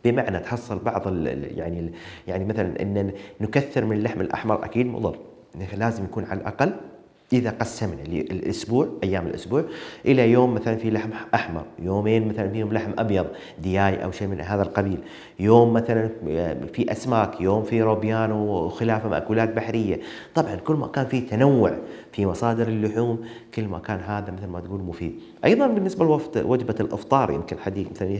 بمعنى 0.05 0.39
تحصل 0.39 0.79
بعض 0.79 1.07
يعني 1.27 1.91
يعني 2.27 2.45
مثلا 2.45 2.81
إن 2.81 3.11
نكثر 3.41 3.85
من 3.85 3.97
اللحم 3.97 4.21
الأحمر 4.21 4.65
أكيد 4.65 4.85
مضر. 4.85 5.17
لازم 5.77 6.03
يكون 6.03 6.23
على 6.25 6.39
الأقل 6.39 6.73
إذا 7.33 7.49
قسمنا 7.49 8.01
الأسبوع 8.03 8.87
أيام 9.03 9.27
الأسبوع 9.27 9.63
إلى 10.05 10.31
يوم 10.31 10.53
مثلا 10.53 10.75
في 10.75 10.89
لحم 10.89 11.09
أحمر، 11.33 11.65
يومين 11.79 12.27
مثلا 12.27 12.49
فيهم 12.49 12.73
لحم 12.73 12.91
أبيض 12.97 13.25
دياي 13.59 14.03
أو 14.03 14.11
شيء 14.11 14.27
من 14.27 14.41
هذا 14.41 14.61
القبيل، 14.61 14.97
يوم 15.39 15.73
مثلا 15.73 16.09
في 16.73 16.91
أسماك، 16.91 17.41
يوم 17.41 17.63
في 17.63 17.81
روبيان 17.81 18.31
وخلافه 18.31 19.09
مأكولات 19.09 19.53
بحرية، 19.53 19.99
طبعا 20.35 20.55
كل 20.55 20.73
ما 20.73 20.87
كان 20.87 21.05
في 21.05 21.21
تنوع 21.21 21.77
في 22.11 22.25
مصادر 22.25 22.67
اللحوم 22.67 23.25
كل 23.55 23.67
ما 23.67 23.79
كان 23.79 23.99
هذا 23.99 24.31
مثل 24.31 24.47
ما 24.47 24.59
تقول 24.59 24.81
مفيد، 24.81 25.19
أيضا 25.45 25.67
بالنسبة 25.67 26.05
لوجبة 26.35 26.75
الأفطار 26.79 27.31
يمكن 27.31 27.57
حد 27.59 27.85
مثلا 27.91 28.19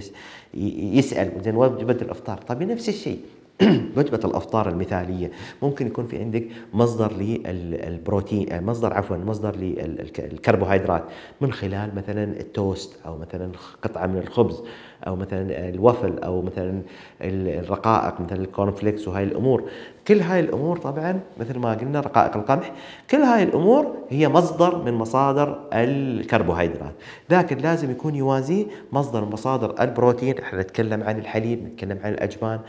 يسأل 0.54 1.32
زين 1.44 1.56
وجبة 1.56 1.98
الأفطار، 2.02 2.38
طيب 2.38 2.64
نفس 2.64 2.90
الشيء. 2.90 3.20
وجبة 3.98 4.20
الأفطار 4.26 4.70
المثالية. 4.70 5.32
ممكن 5.62 5.88
يكون 5.88 6.08
في 6.08 6.18
عندك 6.20 6.48
مصدر 6.74 7.14
للبروتين 7.14 8.52
آه، 8.54 8.60
مصدر 8.60 8.94
عفوا 8.94 9.18
مصدر 9.18 9.56
للكربوهيدرات 9.56 11.04
من 11.42 11.54
خلال 11.54 11.96
مثلا 11.96 12.24
التوست 12.24 13.00
أو 13.06 13.18
مثلا 13.18 13.52
قطعة 13.82 14.08
من 14.08 14.18
الخبز. 14.18 14.64
أو 15.08 15.16
مثلا 15.16 15.70
الوفل 15.70 16.20
أو 16.20 16.42
مثلا 16.42 16.82
الرقائق 17.22 18.22
مثل 18.22 18.36
الكورن 18.42 18.72
فليكس 18.72 19.08
وهاي 19.08 19.24
الأمور. 19.24 19.64
كل 20.08 20.20
هاي 20.20 20.40
الأمور 20.40 20.78
طبعا 20.78 21.20
مثل 21.40 21.60
ما 21.60 21.74
قلنا 21.74 22.00
رقائق 22.00 22.38
القمح 22.38 22.72
كل 23.12 23.18
هاي 23.18 23.44
الأمور 23.44 23.96
هي 24.10 24.30
مصدر 24.30 24.84
من 24.84 24.94
مصادر 24.94 25.60
الكربوهيدرات. 25.74 26.94
لكن 27.30 27.58
لازم 27.58 27.92
يكون 27.92 28.16
يوازيه 28.16 28.66
مصدر 28.92 29.26
من 29.26 29.32
مصادر 29.32 29.76
البروتين. 29.82 30.40
إحنا 30.40 30.62
نتكلم 30.62 31.04
عن 31.04 31.20
الحليب 31.20 31.64
نتكلم 31.64 32.00
عن 32.04 32.14
الأجبان 32.14 32.60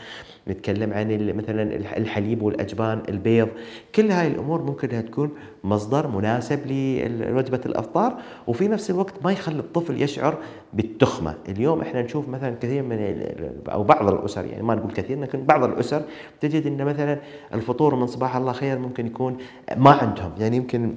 نتكلم 0.47 0.93
عن 0.93 1.33
مثلا 1.37 1.63
الحليب 1.97 2.41
والأجبان 2.41 3.01
البيض. 3.09 3.47
كل 3.95 4.11
هاي 4.11 4.27
الأمور 4.27 4.61
ممكن 4.61 4.89
إنها 4.89 5.01
تكون 5.01 5.31
مصدر 5.63 6.07
مناسب 6.07 6.59
لوجبه 6.67 7.61
الأفطار. 7.65 8.17
وفي 8.47 8.67
نفس 8.67 8.89
الوقت 8.89 9.13
ما 9.23 9.31
يخلي 9.31 9.59
الطفل 9.59 10.01
يشعر 10.01 10.37
بالتخمة. 10.73 11.35
اليوم 11.49 11.81
إحنا 11.81 12.01
نشوف 12.01 12.29
مثلا 12.29 12.55
كثير 12.61 12.83
من 12.83 13.23
أو 13.69 13.83
بعض 13.83 14.13
الأسر 14.13 14.45
يعني 14.45 14.63
ما 14.63 14.75
نقول 14.75 14.91
كثير 14.91 15.19
لكن 15.19 15.43
بعض 15.43 15.63
الأسر 15.63 16.01
تجد 16.41 16.67
إن 16.67 16.85
مثلا 16.85 17.19
الفطور 17.53 17.95
من 17.95 18.07
صباح 18.07 18.35
الله 18.35 18.51
خير 18.51 18.79
ممكن 18.79 19.07
يكون 19.07 19.37
ما 19.77 19.91
عندهم. 19.91 20.31
يعني 20.37 20.57
يمكن 20.57 20.93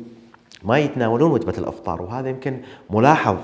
ما 0.65 0.79
يتناولون 0.79 1.31
وجبة 1.31 1.55
الأفطار 1.59 2.03
وهذا 2.03 2.29
يمكن 2.29 2.61
ملاحظ 2.91 3.37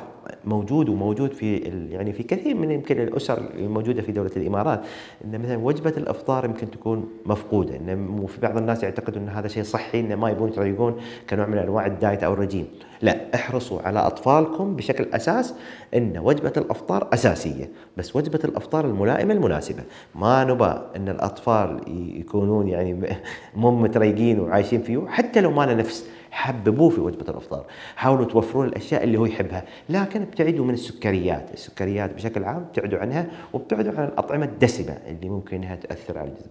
موجود 0.44 0.88
وموجود 0.88 1.32
في 1.32 1.56
يعني 1.90 2.12
في 2.12 2.22
كثير 2.22 2.54
من 2.54 2.70
يمكن 2.70 3.00
الأسر 3.00 3.38
الموجودة 3.54 4.02
في 4.02 4.12
دولة 4.12 4.30
الإمارات 4.36 4.80
إن 5.24 5.42
مثلا 5.42 5.56
وجبة 5.56 5.90
الأفطار 5.96 6.44
يمكن 6.44 6.70
تكون 6.70 7.08
مفقودة 7.26 7.76
إن 7.76 8.26
في 8.26 8.40
بعض 8.40 8.56
الناس 8.56 8.82
يعتقدوا 8.82 9.22
إن 9.22 9.28
هذا 9.28 9.48
شيء 9.48 9.62
صحي 9.62 10.00
انه 10.00 10.14
ما 10.14 10.30
يبون 10.30 10.48
يطريقون 10.48 10.96
كنوع 11.30 11.46
من 11.46 11.58
أنواع 11.58 11.86
الدايت 11.86 12.22
أو 12.22 12.32
الرجيم. 12.32 12.66
لا 13.02 13.34
احرصوا 13.34 13.82
على 13.82 13.98
أطفالكم 13.98 14.76
بشكل 14.76 15.06
أساس 15.12 15.54
إن 15.94 16.18
وجبة 16.18 16.52
الأفطار 16.56 17.08
أساسية 17.12 17.70
بس 17.96 18.16
وجبة 18.16 18.40
الأفطار 18.44 18.84
الملائمة 18.84 19.34
المناسبة. 19.34 19.82
ما 20.14 20.44
نبى 20.44 20.72
إن 20.96 21.08
الأطفال 21.08 21.80
يكونون 22.20 22.68
يعني 22.68 23.16
مو 23.56 23.70
متريقين 23.70 24.40
وعايشين 24.40 24.82
فيه 24.82 25.06
حتى 25.08 25.40
لو 25.40 25.50
ما 25.50 25.66
له 25.66 25.74
نفس. 25.74 26.17
حببوه 26.30 26.90
في 26.90 27.00
وجبة 27.00 27.30
الأفطار. 27.30 27.66
حاولوا 27.96 28.24
توفرون 28.24 28.66
الأشياء 28.66 29.04
اللي 29.04 29.18
هو 29.18 29.26
يحبها. 29.26 29.64
لكن 29.88 30.22
ابتعدوا 30.22 30.64
من 30.64 30.74
السكريات. 30.74 31.50
السكريات 31.54 32.14
بشكل 32.14 32.44
عام 32.44 32.56
ابتعدوا 32.56 32.98
عنها 32.98 33.26
وابتعدوا 33.52 33.92
عن 33.92 34.04
الأطعمة 34.04 34.44
الدسمة 34.44 34.98
اللي 35.06 35.28
ممكن 35.28 35.56
إنها 35.56 35.76
تأثر 35.76 36.18
على 36.18 36.28
الجسم. 36.28 36.50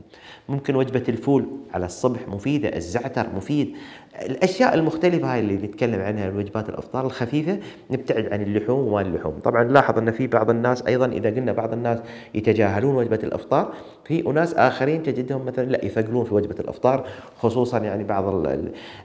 ممكن 0.50 0.76
وجبة 0.76 1.04
الفول 1.10 1.48
على 1.74 1.86
الصبح 1.86 2.28
مفيدة 2.28 2.76
الزعتر 2.76 3.28
مفيد. 3.36 3.76
الأشياء 4.22 4.74
المختلفة 4.74 5.34
هاي 5.34 5.40
اللي 5.40 5.56
نتكلم 5.56 6.02
عنها 6.02 6.30
الوجبات 6.30 6.70
الأفطار 6.70 7.06
الخفيفة 7.06 7.60
نبتعد 7.92 8.34
عن 8.34 8.42
اللحوم 8.42 8.88
وما 8.88 9.02
اللحوم. 9.02 9.40
طبعا 9.44 9.64
نلاحظ 9.64 9.98
أن 9.98 10.12
في 10.12 10.28
بعض 10.28 10.50
الناس 10.50 10.88
أيضا 10.88 11.06
إذا 11.06 11.30
قلنا 11.30 11.52
بعض 11.52 11.74
الناس 11.74 12.00
يتجاهلون 12.36 12.96
وجبة 12.96 13.20
الأفطار 13.24 13.74
في 14.06 14.30
أناس 14.30 14.54
آخرين 14.54 15.04
تجدهم 15.04 15.46
مثلا 15.46 15.66
لا 15.66 15.86
يثقلون 15.86 16.26
في 16.26 16.34
وجبة 16.34 16.56
الأفطار 16.60 17.08
خصوصا 17.38 17.78
يعني 17.78 18.04
بعض 18.04 18.46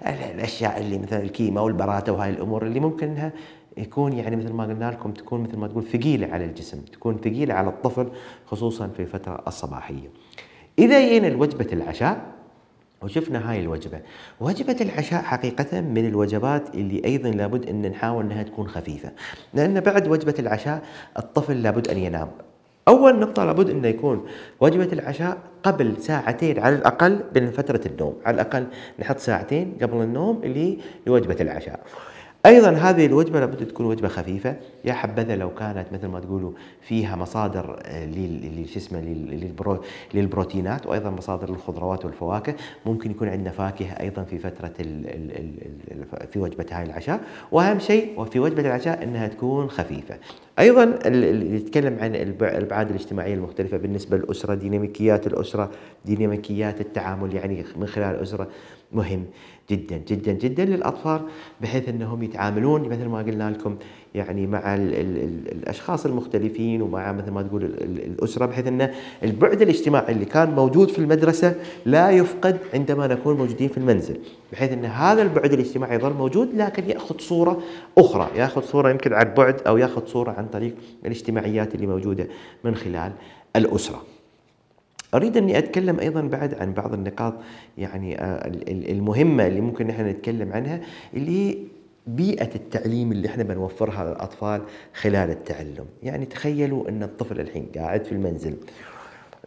الأشياء 0.07 0.81
اللي 0.81 0.99
مثلا 0.99 1.23
الكيمة 1.23 1.63
والبراته 1.63 2.13
وهاي 2.13 2.31
الأمور 2.31 2.67
اللي 2.67 2.81
ممكن 2.81 3.09
إنها 3.09 3.33
يكون 3.77 4.13
يعني 4.13 4.37
مثل 4.37 4.53
ما 4.53 4.65
قلنا 4.65 4.91
لكم 4.91 5.13
تكون 5.13 5.41
مثل 5.41 5.57
ما 5.57 5.69
تقول 5.69 5.85
ثقيلة 5.85 6.27
على 6.27 6.45
الجسم 6.45 6.81
تكون 6.81 7.17
ثقيلة 7.17 7.55
على 7.55 7.69
الطفل 7.69 8.09
خصوصا 8.47 8.89
في 8.89 9.01
الفترة 9.03 9.43
الصباحية. 9.47 10.11
إذا 10.79 11.09
جينا 11.09 11.27
لوجبة 11.27 11.67
العشاء 11.73 12.21
وشفنا 13.03 13.51
هاي 13.51 13.61
الوجبة. 13.61 14.01
وجبة 14.41 14.77
العشاء 14.81 15.23
حقيقة 15.23 15.81
من 15.81 16.09
الوجبات 16.09 16.75
اللي 16.75 17.03
أيضا 17.05 17.31
لابد 17.31 17.69
أن 17.69 17.91
نحاول 17.91 18.25
أنها 18.25 18.43
تكون 18.43 18.69
خفيفة. 18.69 19.13
لأن 19.55 19.81
بعد 19.81 20.09
وجبة 20.09 20.35
العشاء 20.39 20.83
الطفل 21.19 21.63
لابد 21.63 21.89
أن 21.89 21.99
ينام. 21.99 22.31
أول 22.89 23.19
نقطة 23.19 23.45
لابد 23.45 23.71
أنه 23.71 23.89
يكون 23.89 24.27
وجبة 24.61 24.93
العشاء 24.93 25.39
قبل 25.63 25.97
ساعتين 25.99 26.59
على 26.59 26.75
الأقل 26.77 27.21
من 27.37 27.51
فترة 27.51 27.81
النوم. 27.87 28.17
على 28.27 28.35
الأقل 28.35 28.67
نحط 28.99 29.19
ساعتين 29.19 29.77
قبل 29.83 30.03
النوم 30.03 30.41
اللي 30.45 30.79
لوجبة 31.07 31.37
العشاء. 31.41 31.81
أيضا 32.47 32.71
هذه 32.71 33.07
الوجبة 33.07 33.41
لابد 33.41 33.67
تكون 33.67 33.87
وجبة 33.87 34.09
خفيفة. 34.09 34.57
يا 34.85 34.93
حبذا 34.93 35.37
لو 35.37 35.55
كانت 35.55 35.87
مثل 35.93 36.07
ما 36.07 36.21
تقولوا 36.21 36.53
فيها 36.81 37.17
مصادر 37.17 37.79
آه، 37.83 38.09
شو 38.65 38.79
اسمه 38.79 39.01
للبروتينات 40.15 40.87
وأيضا 40.87 41.11
مصادر 41.11 41.51
للخضروات 41.51 42.05
والفواكه. 42.05 42.55
ممكن 42.87 43.11
يكون 43.11 43.29
عندنا 43.29 43.51
فاكهة 43.51 44.01
أيضا 44.01 44.23
في 44.23 44.39
فترة 44.39 44.73
ال 44.81 45.07
ال 45.07 45.33
ال 45.91 46.29
في 46.33 46.39
وجبة 46.39 46.67
هاي 46.71 46.83
العشاء. 46.83 47.21
وأهم 47.53 47.79
شيء 47.79 48.21
وفي 48.21 48.41
وجبة 48.41 48.61
العشاء 48.61 49.03
إنها 49.03 49.29
تكون 49.29 49.71
خفيفة. 49.71 50.17
أيضا 50.59 50.85
اللي 50.85 51.57
يتكلم 51.57 51.99
عن 52.01 52.15
الأبعاد 52.15 52.91
الاجتماعية 52.91 53.35
المختلفة 53.35 53.77
بالنسبة 53.77 54.17
للأسرة 54.17 54.55
ديناميكيات 54.55 55.27
الأسرة 55.27 55.71
ديناميكيات 56.05 56.81
التعامل 56.81 57.35
يعني 57.35 57.65
من 57.77 57.87
خلال 57.87 58.15
الاسره 58.15 58.49
مهم. 58.93 59.25
جدا 59.73 59.97
جدا 60.09 60.33
جدا 60.33 60.65
للأطفال 60.65 61.21
بحيث 61.61 61.89
إنهم 61.89 62.23
يتعاملون 62.23 62.89
مثل 62.89 63.07
ما 63.07 63.19
قلنا 63.19 63.51
لكم 63.51 63.77
يعني 64.15 64.47
مع 64.47 64.75
ال 64.75 64.95
ال 64.95 65.17
ال 65.25 65.53
الأشخاص 65.53 66.07
المختلفين 66.07 66.83
ومع 66.83 67.13
مثل 67.13 67.31
ما 67.31 67.43
تقول 67.43 67.65
الأسرة 67.65 68.47
بحيث 68.47 68.67
إن 68.67 68.91
البعد 69.23 69.63
الاجتماعي 69.63 70.13
اللي 70.13 70.25
كان 70.25 70.51
موجود 70.51 70.89
في 70.91 70.99
المدرسة 70.99 71.55
لا 71.87 72.11
يفقد 72.11 72.59
عندما 72.75 73.07
نكون 73.07 73.37
موجودين 73.37 73.69
في 73.69 73.79
المنزل. 73.79 74.17
بحيث 74.53 74.73
إن 74.73 74.85
هذا 74.85 75.23
البعد 75.23 75.53
الاجتماعي 75.53 75.97
يظل 75.97 76.13
موجود 76.13 76.49
لكن 76.55 76.91
يأخذ 76.91 77.19
صورة 77.19 77.63
أخرى 77.99 78.29
يأخذ 78.37 78.63
صورة 78.63 78.91
يمكن 78.91 79.13
عن 79.13 79.35
بعد 79.37 79.61
أو 79.67 79.77
يأخذ 79.77 80.07
صورة 80.07 80.31
عن 80.31 80.47
طريق 80.47 80.75
الاجتماعيات 81.05 81.75
اللي 81.75 81.87
موجودة 81.87 82.27
من 82.65 82.75
خلال 82.75 83.13
الأسرة. 83.57 84.03
أريد 85.15 85.37
أني 85.37 85.59
أتكلم 85.59 86.01
أيضا 86.01 86.21
بعد 86.21 86.55
عن 86.55 86.73
بعض 86.73 86.95
النقاط 86.95 87.35
يعني 87.79 88.21
آه، 88.21 88.51
المهمة 88.69 89.47
اللي 89.47 89.61
ممكن 89.61 89.87
نحن 89.87 90.07
نتكلم 90.07 90.53
عنها 90.53 90.81
اللي 91.15 91.31
هي 91.51 91.57
بيئة 92.07 92.55
التعليم 92.55 93.13
اللي 93.13 93.29
إحنا 93.29 93.43
بنوفرها 93.43 94.05
للأطفال 94.05 94.63
خلال 94.95 95.31
التعلم. 95.31 95.85
يعني 96.03 96.27
تخيلوا 96.27 96.89
أن 96.89 97.03
الطفل 97.03 97.41
الحين 97.41 97.67
قاعد 97.77 98.05
في 98.05 98.13
المنزل 98.13 98.57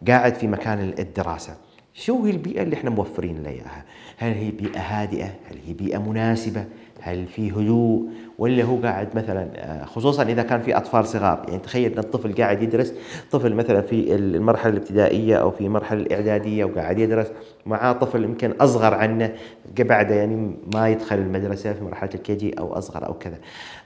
قاعد 0.08 0.34
في 0.34 0.46
مكان 0.46 0.94
الدراسة 0.98 1.56
شو 1.94 2.24
هي 2.24 2.30
البيئة 2.30 2.62
اللي 2.62 2.76
إحنا 2.76 2.90
موفرين 2.90 3.42
له 3.42 3.50
إياها؟ 3.50 3.84
هل 4.16 4.32
هي 4.32 4.50
بيئة 4.50 4.80
هادئة؟ 4.80 5.26
هل 5.26 5.58
هي 5.66 5.72
بيئة 5.72 5.98
مناسبة؟ 5.98 6.64
هل 7.00 7.26
في 7.26 7.50
هدوء؟ 7.50 8.08
ولا 8.38 8.64
هو 8.64 8.76
قاعد 8.76 9.08
مثلا 9.16 9.48
آه، 9.56 9.84
خصوصا 9.84 10.22
إذا 10.22 10.42
كان 10.42 10.60
في 10.62 10.76
أطفال 10.76 11.06
صغار. 11.06 11.44
يعني 11.48 11.58
تخيل 11.58 11.92
إن 11.92 11.98
الطفل 11.98 12.34
قاعد 12.34 12.62
يدرس 12.62 12.94
طفل 13.32 13.54
مثلا 13.54 13.80
في 13.80 14.14
المرحلة 14.14 14.72
الابتدائية 14.72 15.36
أو 15.36 15.50
في 15.50 15.60
المرحله 15.60 16.00
الإعدادية 16.00 16.64
وقاعد 16.64 16.98
يدرس 16.98 17.26
معاه 17.66 17.92
طفل 17.92 18.24
يمكن 18.24 18.52
أصغر 18.60 18.94
عنه 18.94 19.32
بعده 19.78 20.14
يعني 20.14 20.56
ما 20.74 20.88
يدخل 20.88 21.16
المدرسة 21.16 21.72
في 21.72 21.84
مرحلة 21.84 22.10
الكي 22.14 22.34
جي 22.34 22.58
أو 22.58 22.72
أصغر 22.72 23.06
أو 23.06 23.14
كذا. 23.14 23.38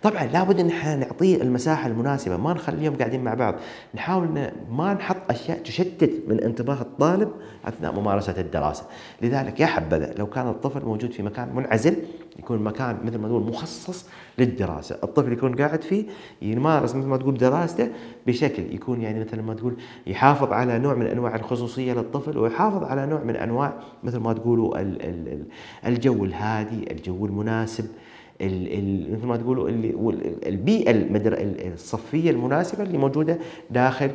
طبعا 0.02 0.24
لابد 0.24 0.60
إن 0.60 0.68
إحنا 0.68 0.96
نعطيه 0.96 1.42
المساحة 1.42 1.88
المناسبة 1.88 2.36
ما 2.36 2.52
نخليهم 2.52 2.96
قاعدين 2.96 3.24
مع 3.24 3.34
بعض. 3.34 3.54
نحاول 3.94 4.50
ما 4.70 4.94
نحط 4.94 5.16
أشياء 5.30 5.58
تشتت 5.58 6.12
من 6.28 6.40
انتباه 6.40 6.80
الطالب 6.80 7.28
أثناء 7.64 7.92
ممارسة 7.92 8.34
الدراسة. 8.38 8.84
لذلك 9.22 9.60
يا 9.60 9.66
حبذا 9.66 10.14
لو 10.18 10.26
كان 10.26 10.48
الطفل 10.48 10.84
موجود 10.84 11.12
في 11.12 11.22
مكان 11.22 11.48
منعزل 11.54 11.96
يكون 12.40 12.62
مكان 12.62 12.98
مثل 13.04 13.18
ما 13.18 13.28
نقول 13.28 13.42
مخصص 13.42 14.06
للدراسة، 14.38 14.98
الطفل 15.04 15.32
يكون 15.32 15.54
قاعد 15.54 15.82
فيه 15.82 16.04
يمارس 16.42 16.94
مثل 16.94 17.06
ما 17.06 17.16
تقول 17.16 17.34
دراسته 17.38 17.88
بشكل 18.26 18.62
يكون 18.74 19.00
يعني 19.00 19.20
مثل 19.20 19.40
ما 19.40 19.54
تقول 19.54 19.74
يحافظ 20.06 20.52
على 20.52 20.78
نوع 20.78 20.94
من 20.94 21.06
أنواع 21.06 21.36
الخصوصية 21.36 21.92
للطفل 21.92 22.38
ويحافظ 22.38 22.84
على 22.84 23.06
نوع 23.06 23.22
من 23.24 23.36
أنواع 23.36 23.74
مثل 24.04 24.18
ما 24.18 24.32
تقولوا 24.32 24.78
الجو 25.86 26.24
الهادي، 26.24 26.92
الجو 26.92 27.26
المناسب 27.26 27.86
مثل 28.40 29.26
ما 29.26 29.36
تقولوا 29.36 29.68
البيئة 30.46 30.92
الصفية 31.72 32.30
المناسبة 32.30 32.82
اللي 32.82 32.98
موجودة 32.98 33.38
داخل 33.70 34.10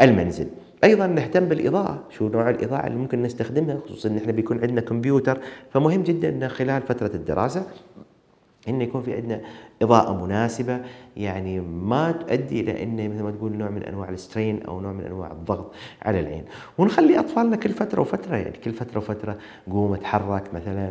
المنزل. 0.00 0.46
أيضا 0.84 1.06
نهتم 1.06 1.44
بالإضاءة 1.44 2.02
شو 2.10 2.28
نوع 2.28 2.50
الإضاءة 2.50 2.86
اللي 2.86 2.98
ممكن 2.98 3.22
نستخدمها 3.22 3.78
خصوصا 3.86 4.08
إن 4.08 4.16
إحنا 4.16 4.32
بيكون 4.32 4.60
عندنا 4.60 4.80
كمبيوتر 4.80 5.38
فمهم 5.72 6.02
جدا 6.02 6.48
خلال 6.48 6.82
فترة 6.82 7.10
الدراسة 7.14 7.66
انه 8.68 8.84
يكون 8.84 9.02
في 9.02 9.14
عندنا 9.14 9.40
إضاءة 9.82 10.24
مناسبة 10.24 10.80
يعني 11.16 11.60
ما 11.60 12.12
تؤدي 12.12 12.60
إلى 12.60 12.82
انه 12.82 13.08
مثل 13.08 13.22
ما 13.22 13.30
تقول 13.30 13.52
نوع 13.52 13.70
من 13.70 13.82
أنواع 13.82 14.08
السترين 14.08 14.62
أو 14.62 14.80
نوع 14.80 14.92
من 14.92 15.04
أنواع 15.04 15.32
الضغط 15.32 15.72
على 16.02 16.20
العين. 16.20 16.44
ونخلي 16.78 17.18
أطفالنا 17.18 17.56
كل 17.56 17.70
فترة 17.70 18.00
وفترة 18.00 18.36
يعني 18.36 18.56
كل 18.64 18.72
فترة 18.72 18.98
وفترة 18.98 19.38
قوم 19.70 19.94
أتحرك 19.94 20.54
مثلا 20.54 20.90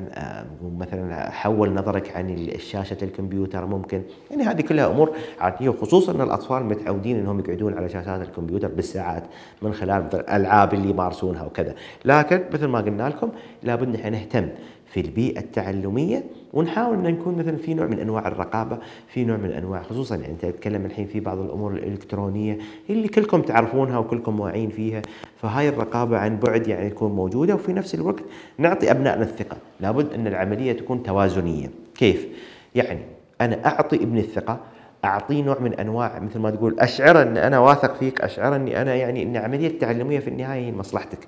قوم 0.61 0.77
مثلا 0.79 1.29
حول 1.31 1.73
نظرك 1.73 2.15
عن 2.15 2.47
شاشه 2.57 2.97
الكمبيوتر 3.01 3.65
ممكن. 3.65 4.01
يعني 4.31 4.43
هذه 4.43 4.61
كلها 4.61 4.87
أمور 4.87 5.15
عادية 5.39 5.69
وخصوصا 5.69 6.11
إن 6.11 6.21
الأطفال 6.21 6.65
متعودين 6.65 7.19
إنهم 7.19 7.39
يقعدون 7.39 7.77
على 7.77 7.89
شاشات 7.89 8.21
الكمبيوتر 8.21 8.67
بالساعات 8.67 9.23
من 9.61 9.73
خلال 9.73 10.09
الألعاب 10.13 10.73
اللي 10.73 10.89
يمارسونها 10.89 11.45
وكذا. 11.45 11.75
لكن 12.05 12.43
مثل 12.53 12.65
ما 12.65 12.79
قلنا 12.79 13.09
لكم 13.09 13.29
لابد 13.63 13.87
نحن 13.87 14.11
نهتم 14.11 14.49
في 14.93 14.99
البيئة 14.99 15.39
التعلمية 15.39 16.23
ونحاول 16.53 16.97
إن 16.97 17.13
نكون 17.13 17.35
مثلا 17.35 17.57
في 17.57 17.73
نوع 17.73 17.85
من 17.85 17.99
أنواع 17.99 18.27
الرقابة، 18.27 18.77
في 19.07 19.25
نوع 19.25 19.37
من 19.37 19.51
أنواع 19.51 19.83
خصوصا 19.83 20.15
يعني 20.15 20.33
أنت 20.33 20.45
تتكلم 20.45 20.85
الحين 20.85 21.07
في 21.07 21.19
بعض 21.19 21.37
الأمور 21.37 21.73
الإلكترونية 21.73 22.57
اللي 22.89 23.07
كلكم 23.07 23.41
تعرفونها 23.41 23.97
وكلكم 23.97 24.39
واعيين 24.39 24.69
فيها، 24.69 25.01
فهاي 25.41 25.69
الرقابة 25.69 26.17
عن 26.17 26.37
بعد 26.37 26.67
يعني 26.67 26.89
تكون 26.89 27.11
موجودة 27.11 27.55
وفي 27.55 27.73
نفس 27.73 27.95
الوقت 27.95 28.23
نعطي 28.57 28.91
أبنائنا 28.91 29.23
الثقة، 29.23 29.57
لابد 29.79 30.13
إن 30.13 30.27
العملية 30.27 30.73
تكون 30.73 31.03
توازنية، 31.03 31.69
كيف؟ 31.95 32.27
يعني 32.75 32.99
أنا 33.41 33.65
أعطي 33.65 33.95
ابني 33.95 34.19
الثقة 34.19 34.59
أعطيه 35.05 35.43
نوع 35.43 35.59
من 35.59 35.73
أنواع 35.73 36.19
مثل 36.19 36.39
ما 36.39 36.49
تقول 36.49 36.79
اشعره 36.79 37.21
ان 37.21 37.37
أنا 37.37 37.59
واثق 37.59 37.95
فيك 37.95 38.21
اشعره 38.21 38.55
إني 38.55 38.81
أنا 38.81 38.95
يعني 38.95 39.23
إن 39.23 39.35
العملية 39.35 39.67
التعلميه 39.67 40.19
في 40.19 40.27
النهاية 40.27 40.65
هي 40.67 40.71
مصلحتك. 40.71 41.19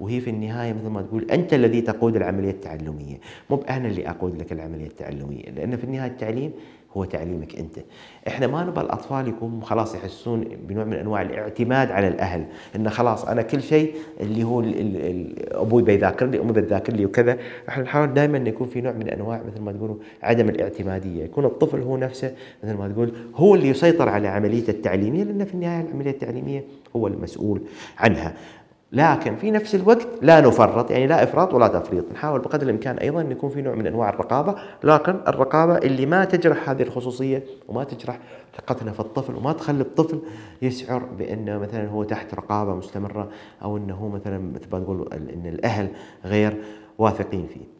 وهي 0.00 0.20
في 0.20 0.30
النهاية 0.30 0.72
مثل 0.72 0.88
ما 0.88 1.02
تقول 1.02 1.30
أنت 1.30 1.54
الذي 1.54 1.80
تقود 1.80 2.16
العملية 2.16 2.50
التعلمية. 2.50 3.16
مو 3.50 3.56
أنا 3.70 3.88
اللي 3.88 4.10
أقود 4.10 4.38
لك 4.40 4.52
العملية 4.52 4.86
التعلمية 4.86 5.50
لأن 5.50 5.76
في 5.76 5.84
النهاية 5.84 6.10
التعليم 6.10 6.52
هو 6.96 7.04
تعليمك 7.04 7.56
أنت. 7.56 7.78
إحنا 8.28 8.46
ما 8.46 8.64
نبغى 8.64 8.84
الأطفال 8.84 9.28
يكونوا 9.28 9.60
خلاص 9.62 9.94
يحسون 9.94 10.44
بنوع 10.68 10.84
من 10.84 10.92
أنواع 10.92 11.22
الاعتماد 11.22 11.90
على 11.90 12.08
الأهل 12.08 12.44
إنه 12.76 12.90
خلاص 12.90 13.24
أنا 13.24 13.42
كل 13.42 13.62
شيء 13.62 13.94
اللي 14.20 14.44
هو 14.44 14.64
أبوي 15.50 15.82
بيذاكر 15.82 16.26
لي 16.26 16.40
أمي 16.40 16.52
بتذاكر 16.52 16.92
لي 16.92 17.06
وكذا 17.06 17.38
إحنا 17.68 17.82
نحاول 17.82 18.14
دائما 18.14 18.38
يكون 18.38 18.66
في 18.66 18.80
نوع 18.80 18.92
من 18.92 19.08
أنواع 19.08 19.42
مثل 19.52 19.60
ما 19.60 19.72
تقولوا 19.72 19.96
عدم 20.22 20.48
الاعتمادية. 20.48 21.24
يكون 21.24 21.44
الطفل 21.44 21.80
هو 21.80 21.96
نفسه 21.96 22.34
مثل 22.64 22.74
ما 22.74 22.88
تقول 22.88 23.12
هو 23.34 23.54
اللي 23.54 23.68
يسيطر 23.68 24.08
على 24.08 24.28
عملية 24.28 24.68
التعليمية 24.68 25.24
لأن 25.24 25.44
في 25.44 25.54
النهاية 25.54 25.84
العملية 25.84 26.10
التعليمية 26.10 26.64
هو 26.96 27.06
المسؤول 27.06 27.60
عنها. 27.98 28.34
لكن 28.96 29.36
في 29.36 29.50
نفس 29.50 29.74
الوقت 29.74 30.08
لا 30.22 30.40
نفرط 30.40 30.90
يعني 30.90 31.06
لا 31.06 31.22
إفراط 31.22 31.54
ولا 31.54 31.68
تفريط. 31.68 32.04
نحاول 32.12 32.40
بقدر 32.40 32.62
الإمكان 32.62 32.98
أيضا 32.98 33.20
أن 33.20 33.32
يكون 33.32 33.50
في 33.50 33.62
نوع 33.62 33.74
من 33.74 33.86
أنواع 33.86 34.08
الرقابة 34.08 34.54
لكن 34.84 35.16
الرقابة 35.28 35.76
اللي 35.76 36.06
ما 36.06 36.24
تجرح 36.24 36.70
هذه 36.70 36.82
الخصوصية 36.82 37.44
وما 37.68 37.84
تجرح 37.84 38.18
ثقتنا 38.56 38.92
في 38.92 39.00
الطفل 39.00 39.36
وما 39.36 39.52
تخلي 39.52 39.80
الطفل 39.80 40.20
يشعر 40.62 41.02
بأنه 41.18 41.58
مثلا 41.58 41.88
هو 41.88 42.04
تحت 42.04 42.34
رقابة 42.34 42.74
مستمرة 42.74 43.28
أو 43.62 43.76
أنه 43.76 44.08
مثلا 44.08 44.38
مثل 44.38 44.66
ما 44.72 44.78
تقول 44.78 45.08
إن 45.12 45.46
الأهل 45.46 45.88
غير 46.24 46.56
واثقين 46.98 47.46
فيه. 47.46 47.75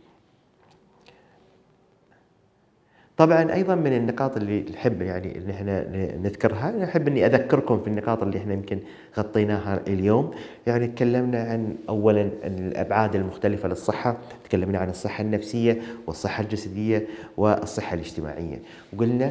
طبعا 3.16 3.52
أيضا 3.54 3.74
من 3.74 3.92
النقاط 3.96 4.36
اللي 4.36 4.64
نحب 4.72 5.02
يعني 5.02 5.38
إن 5.38 5.50
إحنا 5.50 5.84
نذكرها 6.16 6.70
نحب 6.70 7.08
إني 7.08 7.26
أذكركم 7.26 7.80
في 7.80 7.86
النقاط 7.86 8.22
اللي 8.22 8.38
إحنا 8.38 8.54
يمكن 8.54 8.78
غطيناها 9.18 9.80
اليوم. 9.86 10.30
يعني 10.66 10.86
تكلمنا 10.86 11.42
عن 11.42 11.76
اولا 11.88 12.30
الأبعاد 12.44 13.16
المختلفة 13.16 13.68
للصحة 13.68 14.16
تكلمنا 14.44 14.78
عن 14.78 14.90
الصحة 14.90 15.22
النفسية 15.22 15.82
والصحة 16.06 16.42
الجسدية 16.42 17.06
والصحة 17.36 17.94
الاجتماعية. 17.94 18.58
وقلنا 18.92 19.30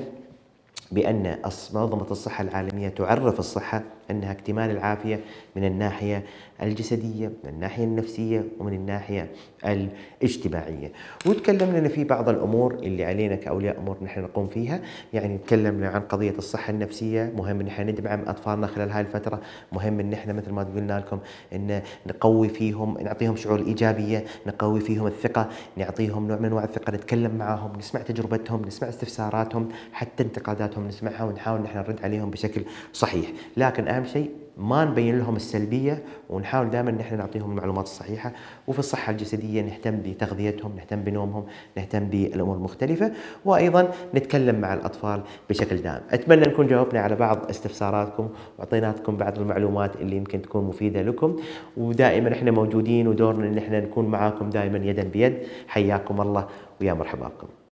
بأن 0.91 1.35
منظمة 1.73 2.11
الصحة 2.11 2.41
العالمية 2.41 2.89
تعرف 2.89 3.39
الصحة 3.39 3.83
أنها 4.11 4.31
اكتمال 4.31 4.71
العافية 4.71 5.19
من 5.55 5.63
الناحية 5.63 6.23
الجسدية 6.61 7.27
من 7.27 7.49
الناحية 7.49 7.83
النفسية 7.83 8.43
ومن 8.59 8.73
الناحية 8.73 9.31
الاجتماعية. 9.65 10.91
وتكلمنا 11.25 11.87
في 11.87 12.03
بعض 12.03 12.29
الأمور 12.29 12.73
اللي 12.73 13.05
علينا 13.05 13.35
كأولياء 13.35 13.77
أمور 13.77 13.97
نحن 14.01 14.21
نقوم 14.21 14.47
فيها. 14.47 14.79
يعني 15.13 15.37
تكلمنا 15.37 15.89
عن 15.89 16.01
قضية 16.01 16.33
الصحة 16.37 16.71
النفسية. 16.71 17.33
مهم 17.37 17.59
أن 17.59 17.67
إحنا 17.67 17.91
ندعم 17.91 18.21
أطفالنا 18.27 18.67
خلال 18.67 18.91
هاي 18.91 19.01
الفترة. 19.01 19.41
مهم 19.71 19.99
أن 19.99 20.13
إحنا 20.13 20.33
مثل 20.33 20.51
ما 20.51 20.63
قلنا 20.63 20.99
لكم 20.99 21.19
أن 21.53 21.81
نقوي 22.07 22.49
فيهم 22.49 22.97
نعطيهم 23.01 23.35
شعور 23.35 23.59
الإيجابية 23.59 24.25
نقوي 24.47 24.79
فيهم 24.79 25.07
الثقة 25.07 25.49
نعطيهم 25.77 26.27
نوع 26.27 26.37
من 26.37 26.45
أنواع 26.45 26.63
الثقة 26.63 26.91
نتكلم 26.91 27.35
معهم 27.35 27.77
نسمع 27.77 28.01
تجربتهم 28.01 28.65
نسمع 28.65 28.89
استفساراتهم 28.89 29.69
حتى 29.93 30.23
انتقاداتهم 30.23 30.87
نسمعها 30.87 31.23
ونحاول 31.23 31.61
نحن 31.61 31.77
نرد 31.77 31.99
عليهم 32.03 32.29
بشكل 32.29 32.61
صحيح. 32.93 33.31
لكن 33.57 33.87
أهم 33.87 34.05
شيء 34.05 34.44
ما 34.57 34.85
نبين 34.85 35.19
لهم 35.19 35.35
السلبية 35.35 36.03
ونحاول 36.29 36.69
دائما 36.69 36.89
إن 36.89 36.99
إحنا 36.99 37.17
نعطيهم 37.17 37.51
المعلومات 37.51 37.85
الصحيحة 37.85 38.31
وفي 38.67 38.79
الصحة 38.79 39.11
الجسدية 39.11 39.61
نهتم 39.61 40.01
بتغذيتهم 40.01 40.75
نهتم 40.75 41.03
بنومهم 41.03 41.45
نهتم 41.77 41.99
بالأمور 42.05 42.55
المختلفه 42.55 43.11
وأيضا 43.45 43.91
نتكلم 44.15 44.61
مع 44.61 44.73
الأطفال 44.73 45.21
بشكل 45.49 45.77
دائم. 45.77 46.01
أتمنى 46.11 46.41
نكون 46.41 46.67
جاوبنا 46.67 46.99
على 46.99 47.15
بعض 47.15 47.49
استفساراتكم 47.49 48.29
واعطيناكم 48.57 49.17
بعض 49.17 49.39
المعلومات 49.39 49.95
اللي 49.95 50.15
يمكن 50.15 50.41
تكون 50.41 50.63
مفيدة 50.63 51.01
لكم. 51.01 51.35
ودائما 51.77 52.33
إحنا 52.33 52.51
موجودين 52.51 53.07
ودورنا 53.07 53.47
إن 53.47 53.57
إحنا 53.57 53.79
نكون 53.79 54.05
معاكم 54.05 54.49
دائما 54.49 54.77
يدا 54.77 55.03
بيد. 55.03 55.37
حياكم 55.67 56.21
الله 56.21 56.47
ويا 56.81 56.93
مرحبا 56.93 57.27
بكم 57.27 57.64